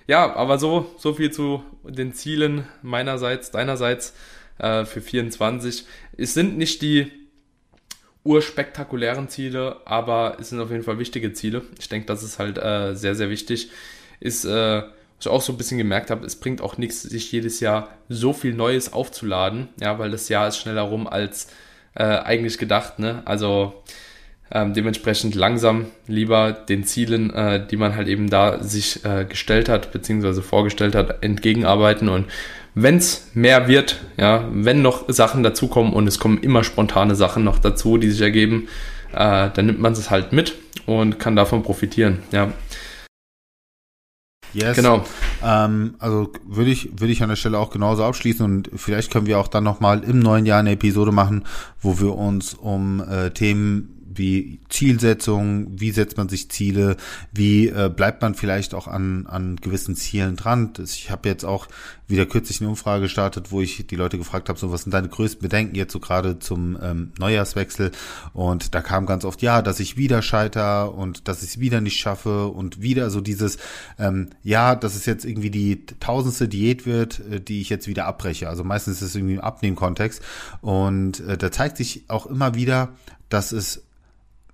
Ja, 0.08 0.34
aber 0.38 0.58
so, 0.58 0.90
so 0.98 1.14
viel 1.14 1.32
zu 1.32 1.62
den 1.84 2.14
Zielen 2.14 2.64
meinerseits, 2.82 3.52
deinerseits 3.52 4.14
äh, 4.60 4.86
für 4.86 5.02
24. 5.02 5.86
Es 6.16 6.34
sind 6.34 6.58
nicht 6.58 6.82
die 6.82 7.12
urspektakulären 8.24 9.28
Ziele, 9.28 9.82
aber 9.84 10.38
es 10.40 10.50
sind 10.50 10.62
auf 10.62 10.72
jeden 10.72 10.84
Fall 10.84 10.98
wichtige 10.98 11.34
Ziele. 11.34 11.64
Ich 11.78 11.90
denke, 11.90 12.08
das 12.08 12.24
ist 12.24 12.40
halt 12.40 12.58
äh, 12.58 12.96
sehr, 12.96 13.16
sehr 13.16 13.30
wichtig. 13.30 13.70
Ist, 14.22 14.46
äh, 14.46 14.84
was 15.18 15.26
ich 15.26 15.32
auch 15.32 15.42
so 15.42 15.54
ein 15.54 15.58
bisschen 15.58 15.78
gemerkt 15.78 16.12
habe, 16.12 16.26
es 16.26 16.36
bringt 16.36 16.62
auch 16.62 16.78
nichts, 16.78 17.02
sich 17.02 17.32
jedes 17.32 17.60
Jahr 17.60 17.90
so 18.08 18.34
viel 18.34 18.54
Neues 18.54 18.94
aufzuladen, 18.94 19.70
ja, 19.82 19.98
weil 19.98 20.12
das 20.12 20.30
Jahr 20.30 20.48
ist 20.48 20.58
schneller 20.58 20.84
rum 20.84 21.08
als 21.08 21.48
äh, 21.96 22.04
eigentlich 22.04 22.58
gedacht, 22.58 23.00
ne? 23.00 23.24
Also 23.26 23.84
ähm, 24.52 24.74
dementsprechend 24.74 25.36
langsam 25.36 25.88
lieber 26.08 26.52
den 26.52 26.84
Zielen, 26.84 27.34
äh, 27.34 27.66
die 27.66 27.78
man 27.78 27.96
halt 27.96 28.08
eben 28.08 28.30
da 28.30 28.64
sich 28.64 29.04
äh, 29.04 29.26
gestellt 29.26 29.70
hat, 29.70 29.92
beziehungsweise 29.92 30.42
vorgestellt 30.42 30.96
hat, 30.96 31.24
entgegenarbeiten 31.24 32.10
und 32.10 32.26
wenn 32.76 32.98
es 32.98 33.32
mehr 33.34 33.68
wird, 33.68 34.00
ja, 34.18 34.48
wenn 34.52 34.84
noch 34.84 35.06
Sachen 35.08 35.42
dazukommen 35.42 35.94
und 35.94 36.06
es 36.06 36.20
kommen 36.20 36.38
immer 36.44 36.64
spontane 36.64 37.16
Sachen 37.16 37.44
noch 37.44 37.58
dazu, 37.58 37.98
die 37.98 38.12
sich 38.12 38.22
ergeben, 38.22 38.68
äh, 39.14 39.50
dann 39.52 39.66
nimmt 39.66 39.80
man 39.80 39.94
es 39.94 40.12
halt 40.12 40.32
mit 40.32 40.54
und 40.86 41.18
kann 41.18 41.36
davon 41.36 41.64
profitieren, 41.64 42.20
ja. 42.32 42.54
Yes. 44.58 44.76
Genau. 44.76 45.06
Ähm, 45.44 45.96
also 46.00 46.32
würde 46.46 46.72
ich, 46.72 46.90
würde 47.00 47.14
ich 47.14 47.22
an 47.22 47.30
der 47.30 47.36
Stelle 47.36 47.60
auch 47.60 47.70
genauso 47.70 48.04
abschließen 48.04 48.44
und 48.44 48.72
vielleicht 48.76 49.12
können 49.12 49.28
wir 49.28 49.40
auch 49.40 49.48
dann 49.48 49.64
nochmal 49.64 50.04
im 50.04 50.20
neuen 50.20 50.48
Jahr 50.48 50.60
eine 50.60 50.72
Episode 50.72 51.12
machen, 51.12 51.44
wo 51.80 52.00
wir 52.00 52.16
uns 52.16 52.56
um 52.56 53.04
äh, 53.08 53.30
Themen 53.30 53.97
wie 54.18 54.60
Zielsetzung, 54.70 55.80
wie 55.80 55.92
setzt 55.92 56.18
man 56.18 56.30
sich 56.30 56.50
Ziele, 56.50 56.98
wie 57.32 57.68
äh, 57.68 57.92
bleibt 57.94 58.22
man 58.22 58.36
vielleicht 58.36 58.74
auch 58.74 58.88
an, 58.88 59.28
an 59.28 59.58
gewissen 59.58 59.96
Zielen 59.96 60.36
dran. 60.36 60.74
Ich 60.84 61.10
habe 61.12 61.30
jetzt 61.30 61.46
auch 61.46 61.68
wieder 62.08 62.26
kürzlich 62.26 62.62
eine 62.62 62.70
Umfrage 62.70 63.04
gestartet, 63.04 63.52
wo 63.52 63.62
ich 63.62 63.86
die 63.88 63.96
Leute 63.96 64.18
gefragt 64.18 64.50
habe, 64.50 64.58
so 64.58 64.72
was 64.72 64.84
sind 64.84 64.94
deine 64.94 65.10
größten 65.10 65.42
Bedenken 65.42 65.76
jetzt 65.76 65.92
so 65.94 66.00
gerade 66.00 66.40
zum 66.40 66.78
ähm, 66.82 67.12
Neujahrswechsel 67.20 67.92
und 68.34 68.74
da 68.74 68.82
kam 68.82 69.06
ganz 69.06 69.26
oft, 69.26 69.42
ja, 69.42 69.62
dass 69.62 69.80
ich 69.80 69.98
wieder 69.98 70.22
scheiter 70.22 70.94
und 70.94 71.28
dass 71.28 71.44
ich 71.44 71.50
es 71.50 71.60
wieder 71.60 71.82
nicht 71.82 71.98
schaffe 71.98 72.48
und 72.48 72.82
wieder 72.82 73.10
so 73.10 73.22
dieses, 73.22 73.58
ähm, 74.00 74.30
ja, 74.44 74.76
dass 74.76 74.96
es 74.96 75.06
jetzt 75.06 75.26
irgendwie 75.26 75.52
die 75.52 75.86
tausendste 76.00 76.48
Diät 76.48 76.86
wird, 76.86 77.20
äh, 77.20 77.42
die 77.42 77.62
ich 77.62 77.70
jetzt 77.70 77.88
wieder 77.88 78.06
abbreche. 78.06 78.48
Also 78.48 78.64
meistens 78.64 79.02
ist 79.02 79.10
es 79.10 79.16
irgendwie 79.16 79.36
im 79.36 79.42
Abnehmkontext 79.42 80.22
und 80.62 81.20
äh, 81.22 81.38
da 81.38 81.52
zeigt 81.52 81.78
sich 81.78 82.06
auch 82.08 82.26
immer 82.26 82.56
wieder, 82.56 82.90
dass 83.30 83.52
es 83.52 83.84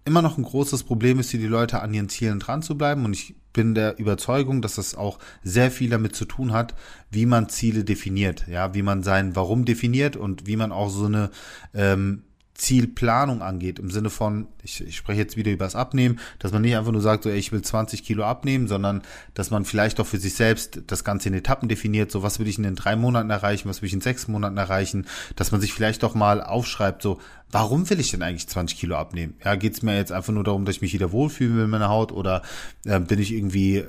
immer 0.05 0.21
noch 0.21 0.37
ein 0.37 0.43
großes 0.43 0.83
Problem 0.83 1.19
ist, 1.19 1.31
für 1.31 1.37
die 1.37 1.47
Leute 1.47 1.81
an 1.81 1.93
ihren 1.93 2.09
Zielen 2.09 2.39
dran 2.39 2.61
zu 2.61 2.77
bleiben. 2.77 3.05
Und 3.05 3.13
ich 3.13 3.35
bin 3.53 3.75
der 3.75 3.99
Überzeugung, 3.99 4.61
dass 4.61 4.75
das 4.75 4.95
auch 4.95 5.19
sehr 5.43 5.71
viel 5.71 5.89
damit 5.89 6.15
zu 6.15 6.25
tun 6.25 6.51
hat, 6.51 6.75
wie 7.11 7.25
man 7.25 7.49
Ziele 7.49 7.83
definiert, 7.83 8.47
ja, 8.47 8.73
wie 8.73 8.81
man 8.81 9.03
sein 9.03 9.35
Warum 9.35 9.65
definiert 9.65 10.15
und 10.15 10.47
wie 10.47 10.55
man 10.55 10.71
auch 10.71 10.89
so 10.89 11.05
eine 11.05 11.29
ähm, 11.73 12.23
Zielplanung 12.55 13.41
angeht, 13.41 13.79
im 13.79 13.89
Sinne 13.89 14.09
von, 14.09 14.47
ich, 14.61 14.85
ich 14.85 14.95
spreche 14.95 15.19
jetzt 15.19 15.37
wieder 15.37 15.51
über 15.51 15.65
das 15.65 15.75
Abnehmen, 15.75 16.19
dass 16.37 16.51
man 16.51 16.61
nicht 16.61 16.77
einfach 16.77 16.91
nur 16.91 17.01
sagt, 17.01 17.23
so, 17.23 17.29
ey, 17.29 17.37
ich 17.37 17.51
will 17.51 17.61
20 17.61 18.03
Kilo 18.03 18.23
abnehmen, 18.23 18.67
sondern 18.67 19.01
dass 19.33 19.49
man 19.49 19.65
vielleicht 19.65 19.99
auch 19.99 20.05
für 20.05 20.19
sich 20.19 20.35
selbst 20.35 20.81
das 20.87 21.03
Ganze 21.03 21.29
in 21.29 21.35
Etappen 21.35 21.67
definiert, 21.67 22.11
so 22.11 22.21
was 22.21 22.39
will 22.39 22.47
ich 22.47 22.57
in 22.57 22.63
den 22.63 22.75
drei 22.75 22.95
Monaten 22.95 23.31
erreichen, 23.31 23.69
was 23.69 23.81
will 23.81 23.87
ich 23.87 23.93
in 23.93 24.01
sechs 24.01 24.27
Monaten 24.27 24.57
erreichen, 24.57 25.07
dass 25.35 25.51
man 25.51 25.61
sich 25.61 25.73
vielleicht 25.73 26.03
doch 26.03 26.13
mal 26.13 26.41
aufschreibt, 26.41 27.01
so, 27.01 27.19
warum 27.53 27.87
will 27.89 27.99
ich 27.99 28.09
denn 28.09 28.23
eigentlich 28.23 28.47
20 28.47 28.77
Kilo 28.77 28.95
abnehmen? 28.95 29.35
Ja, 29.45 29.55
geht 29.55 29.73
es 29.75 29.83
mir 29.83 29.95
jetzt 29.95 30.11
einfach 30.11 30.33
nur 30.33 30.43
darum, 30.43 30.65
dass 30.65 30.75
ich 30.75 30.81
mich 30.81 30.93
wieder 30.93 31.11
wohlfühlen 31.11 31.55
will 31.55 31.65
in 31.65 31.69
meiner 31.69 31.87
Haut 31.87 32.11
oder 32.11 32.41
äh, 32.83 32.99
bin 32.99 33.19
ich 33.19 33.31
irgendwie, 33.31 33.77
äh, 33.77 33.85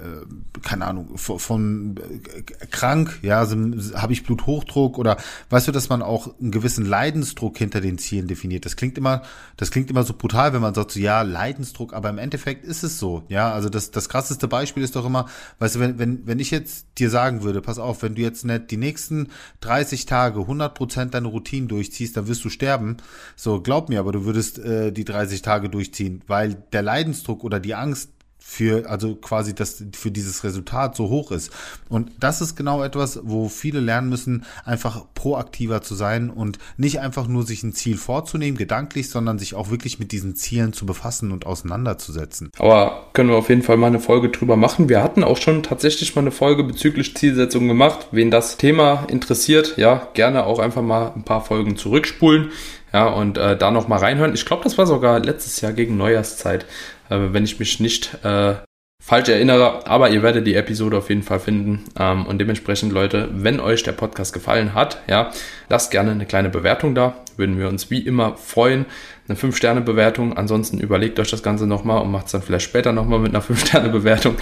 keine 0.63 0.85
Ahnung, 0.85 1.17
von, 1.17 1.39
von 1.39 1.97
äh, 1.97 2.43
krank, 2.67 3.19
ja, 3.23 3.39
also, 3.39 3.57
habe 3.95 4.13
ich 4.13 4.23
Bluthochdruck 4.23 4.99
oder 4.99 5.17
weißt 5.49 5.67
du, 5.67 5.73
dass 5.73 5.89
man 5.89 6.03
auch 6.03 6.39
einen 6.39 6.51
gewissen 6.51 6.85
Leidensdruck 6.85 7.57
hinter 7.57 7.81
den 7.81 7.97
Zielen 7.97 8.29
definiert. 8.29 8.67
Das 8.67 8.77
klingt 8.77 8.99
immer, 8.99 9.23
das 9.57 9.71
klingt 9.71 9.91
immer 9.91 10.05
so 10.05 10.13
brutal, 10.13 10.53
wenn 10.53 10.61
man 10.61 10.75
sagt 10.75 10.91
so, 10.91 11.01
ja, 11.01 11.23
Leidensdruck, 11.23 11.95
aber 11.95 12.11
im 12.11 12.19
Endeffekt 12.19 12.67
ist 12.67 12.85
es 12.85 12.99
so, 12.99 13.25
ja, 13.29 13.51
also 13.51 13.71
das, 13.71 13.91
das 13.91 14.11
krasseste 14.11 14.47
Beispiel 14.47 14.83
ist 14.83 14.95
doch 14.95 15.07
immer, 15.07 15.27
weißt 15.59 15.77
du, 15.77 15.81
wenn, 15.81 15.99
wenn, 15.99 16.27
wenn 16.27 16.39
ich 16.39 16.51
jetzt 16.51 16.87
dir 16.99 17.09
sagen 17.09 17.43
würde, 17.43 17.63
pass 17.63 17.79
auf, 17.79 18.03
wenn 18.03 18.15
du 18.15 18.21
jetzt 18.21 18.45
nicht 18.45 18.71
die 18.71 18.77
nächsten 18.77 19.31
30 19.61 20.05
Tage 20.05 20.41
100 20.41 20.75
Prozent 20.75 21.15
deine 21.15 21.29
Routinen 21.29 21.69
durchziehst, 21.69 22.15
dann 22.17 22.27
wirst 22.27 22.45
du 22.45 22.51
sterben, 22.51 22.99
so, 23.37 23.54
glaub 23.63 23.89
mir, 23.89 24.01
aber 24.01 24.13
du 24.13 24.25
würdest 24.25 24.59
äh, 24.59 24.93
die 24.93 25.05
30 25.05 25.43
Tage 25.43 25.69
durchziehen, 25.69 26.23
weil 26.27 26.55
der 26.73 26.83
Leidensdruck 26.83 27.45
oder 27.45 27.61
die 27.61 27.75
Angst 27.75 28.11
für, 28.47 28.89
also 28.91 29.17
quasi 29.17 29.55
das, 29.55 29.83
für 29.95 30.11
dieses 30.11 30.45
Resultat 30.45 30.95
so 30.95 31.09
hoch 31.09 31.33
ist. 31.33 31.51
Und 31.89 32.13
das 32.21 32.43
ist 32.43 32.57
genau 32.57 32.85
etwas, 32.85 33.21
wo 33.25 33.49
viele 33.49 33.81
lernen 33.81 34.11
müssen, 34.11 34.45
einfach 34.67 35.07
proaktiver 35.15 35.81
zu 35.81 35.95
sein 35.95 36.29
und 36.29 36.59
nicht 36.77 37.01
einfach 37.01 37.27
nur 37.27 37.45
sich 37.45 37.63
ein 37.63 37.73
Ziel 37.73 37.97
vorzunehmen, 37.97 38.59
gedanklich, 38.59 39.09
sondern 39.09 39.39
sich 39.39 39.55
auch 39.55 39.71
wirklich 39.71 39.99
mit 39.99 40.13
diesen 40.13 40.37
Zielen 40.37 40.75
zu 40.75 40.85
befassen 40.85 41.33
und 41.33 41.47
auseinanderzusetzen. 41.47 42.51
Aber 42.59 43.09
können 43.15 43.31
wir 43.31 43.37
auf 43.37 43.49
jeden 43.49 43.63
Fall 43.63 43.79
mal 43.79 43.87
eine 43.87 43.99
Folge 43.99 44.29
drüber 44.29 44.57
machen. 44.57 44.91
Wir 44.91 45.03
hatten 45.03 45.25
auch 45.25 45.39
schon 45.39 45.63
tatsächlich 45.63 46.15
mal 46.15 46.21
eine 46.21 46.31
Folge 46.31 46.65
bezüglich 46.65 47.17
Zielsetzung 47.17 47.67
gemacht. 47.67 48.09
Wen 48.13 48.31
das 48.31 48.59
Thema 48.59 49.07
interessiert, 49.09 49.79
ja, 49.79 50.07
gerne 50.13 50.45
auch 50.45 50.59
einfach 50.59 50.83
mal 50.83 51.13
ein 51.17 51.25
paar 51.25 51.41
Folgen 51.41 51.77
zurückspulen. 51.79 52.51
Ja, 52.95 53.09
und 53.09 53.37
äh, 53.39 53.57
da 53.57 53.73
noch 53.73 53.89
mal 53.89 53.99
reinhören. 53.99 54.35
Ich 54.35 54.47
glaube, 54.47 54.63
das 54.63 54.79
war 54.79 54.87
sogar 54.87 55.19
letztes 55.19 55.61
Jahr 55.61 55.73
gegen 55.73 55.97
Neujahrszeit, 55.97 56.65
äh, 57.11 57.19
wenn 57.33 57.43
ich 57.43 57.59
mich 57.59 57.81
nicht 57.81 58.17
äh, 58.23 58.55
falsch 59.03 59.29
erinnere, 59.29 59.85
aber 59.89 60.11
ihr 60.11 60.23
werdet 60.23 60.47
die 60.47 60.55
Episode 60.55 60.97
auf 60.99 61.09
jeden 61.09 61.25
Fall 61.25 61.41
finden. 61.41 61.87
Ähm, 61.99 62.25
und 62.25 62.39
dementsprechend, 62.39 62.93
Leute, 62.93 63.29
wenn 63.33 63.59
euch 63.59 63.83
der 63.83 63.93
Podcast 63.93 64.33
gefallen 64.33 64.75
hat, 64.75 65.03
ja, 65.09 65.33
lasst 65.69 65.91
gerne 65.91 66.13
eine 66.13 66.25
kleine 66.25 66.51
Bewertung 66.51 66.95
da. 66.95 67.17
Würden 67.37 67.59
wir 67.59 67.69
uns 67.69 67.91
wie 67.91 67.99
immer 67.99 68.37
freuen. 68.37 68.87
Eine 69.27 69.39
5-Sterne-Bewertung. 69.39 70.37
Ansonsten 70.37 70.79
überlegt 70.79 71.19
euch 71.19 71.31
das 71.31 71.43
Ganze 71.43 71.67
nochmal 71.67 72.03
und 72.03 72.11
macht 72.11 72.27
es 72.27 72.33
dann 72.33 72.43
vielleicht 72.43 72.67
später 72.67 72.93
nochmal 72.93 73.19
mit 73.19 73.35
einer 73.35 73.43
5-Sterne-Bewertung. 73.43 74.37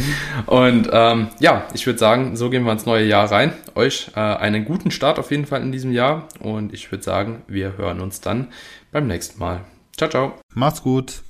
Und 0.46 0.88
ähm, 0.92 1.28
ja, 1.38 1.64
ich 1.72 1.86
würde 1.86 1.98
sagen, 1.98 2.36
so 2.36 2.50
gehen 2.50 2.64
wir 2.64 2.72
ins 2.72 2.86
neue 2.86 3.06
Jahr 3.06 3.30
rein. 3.30 3.52
Euch 3.74 4.10
äh, 4.16 4.20
einen 4.20 4.64
guten 4.64 4.90
Start 4.90 5.18
auf 5.18 5.30
jeden 5.30 5.46
Fall 5.46 5.62
in 5.62 5.72
diesem 5.72 5.92
Jahr. 5.92 6.28
Und 6.40 6.74
ich 6.74 6.90
würde 6.90 7.04
sagen, 7.04 7.42
wir 7.46 7.76
hören 7.76 8.00
uns 8.00 8.20
dann 8.20 8.48
beim 8.90 9.06
nächsten 9.06 9.38
Mal. 9.38 9.60
Ciao, 9.96 10.10
ciao. 10.10 10.34
Macht's 10.54 10.82
gut. 10.82 11.22